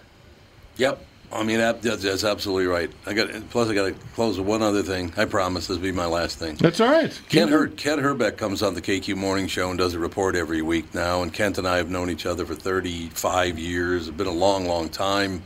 [0.78, 1.04] Yep.
[1.30, 2.90] I mean, that, that's, that's absolutely right.
[3.04, 5.12] I got plus I got to close with one other thing.
[5.16, 6.56] I promise this will be my last thing.
[6.56, 7.20] That's all right.
[7.28, 10.62] Ken, Her- Ken Hrbek comes on the KQ Morning Show and does a report every
[10.62, 11.20] week now.
[11.20, 14.08] And Kent and I have known each other for 35 years.
[14.08, 15.42] It's been a long, long time.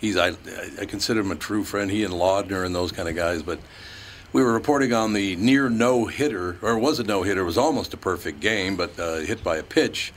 [0.00, 0.34] He's I,
[0.80, 1.90] I consider him a true friend.
[1.90, 3.42] He and Laudner and those kind of guys.
[3.42, 3.58] But
[4.32, 7.40] we were reporting on the near no hitter, or it was a no hitter.
[7.40, 10.12] It was almost a perfect game, but uh, hit by a pitch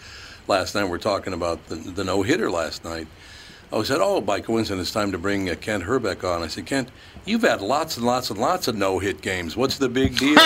[0.47, 0.89] last night.
[0.89, 3.07] We're talking about the, the no hitter last night.
[3.72, 6.65] I said, "Oh, by coincidence, it's time to bring uh, Kent Hrbek on." I said,
[6.65, 6.89] "Kent,
[7.26, 9.55] you've had lots and lots and lots of no-hit games.
[9.57, 10.38] What's the big deal?"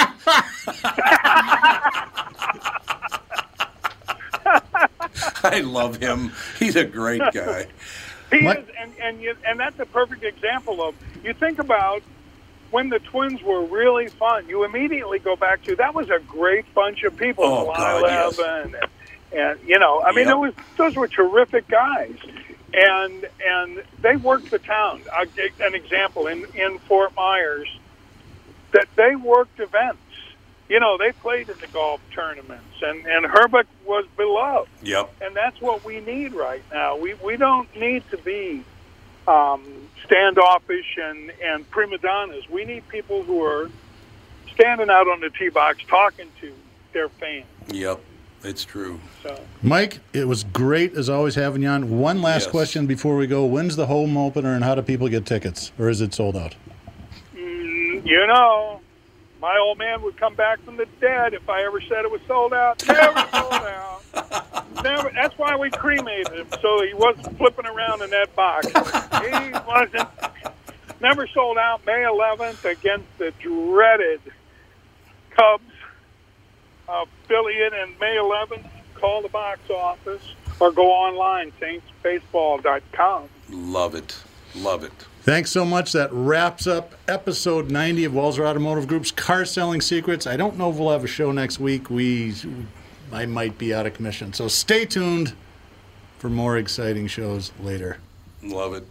[5.44, 6.32] I love him.
[6.60, 7.68] He's a great guy.
[8.32, 8.60] He What?
[8.60, 12.02] is, and and you, and that's a perfect example of you think about
[12.72, 14.48] when the Twins were really fun.
[14.48, 17.44] You immediately go back to that was a great bunch of people.
[17.44, 18.40] Oh, Lyle God, yes.
[18.40, 18.76] And,
[19.34, 20.36] and you know, I mean, Yep.
[20.36, 22.16] it was those were terrific guys,
[22.74, 25.02] and and they worked the town.
[25.14, 27.68] I'll give an example in in Fort Myers
[28.74, 30.00] that they worked events.
[30.70, 35.14] You know, they played in the golf tournaments, and and Hrbek was beloved Yep.
[35.22, 36.96] and that's what we need right now.
[36.98, 38.64] We we don't need to be
[39.28, 39.64] um,
[40.06, 42.48] standoffish and and prima donnas.
[42.50, 43.70] We need people who are
[44.54, 46.54] standing out on the tee box talking to
[46.94, 47.46] their fans.
[47.70, 48.00] Yep.
[48.44, 49.00] It's true.
[49.24, 52.00] So Mike, it was great as always having you on.
[52.00, 52.52] One last Yes.
[52.52, 53.46] question before we go.
[53.46, 55.72] When's the home opener and how do people get tickets?
[55.78, 56.56] Or is it sold out?
[57.36, 58.82] mm, you know,
[59.40, 62.22] my old man would come back from the dead if I ever said it was
[62.28, 62.84] sold out.
[62.88, 64.04] Never sold out.
[64.84, 65.12] Never.
[65.14, 68.68] That's why we cremated him so he wasn't flipping around in that box.
[68.68, 70.08] He wasn't.
[71.00, 71.86] Never sold out.
[71.86, 74.22] May 11th against the dreaded
[75.32, 75.64] Cubs
[76.88, 78.68] Uh, affiliate, and May 11th.
[78.96, 83.30] Call the box office or go online saintsbaseball.com.
[83.50, 84.16] Love it.
[84.56, 84.92] Love it.
[85.24, 85.92] Thanks so much.
[85.94, 90.28] That wraps up episode 90 of Walser Automotive Group's Car Selling Secrets.
[90.28, 91.90] I don't know if we'll have a show next week.
[91.90, 92.34] We,
[93.12, 94.34] I might be out of commission.
[94.34, 95.34] So stay tuned
[96.18, 97.98] for more exciting shows later.
[98.44, 98.86] Love it.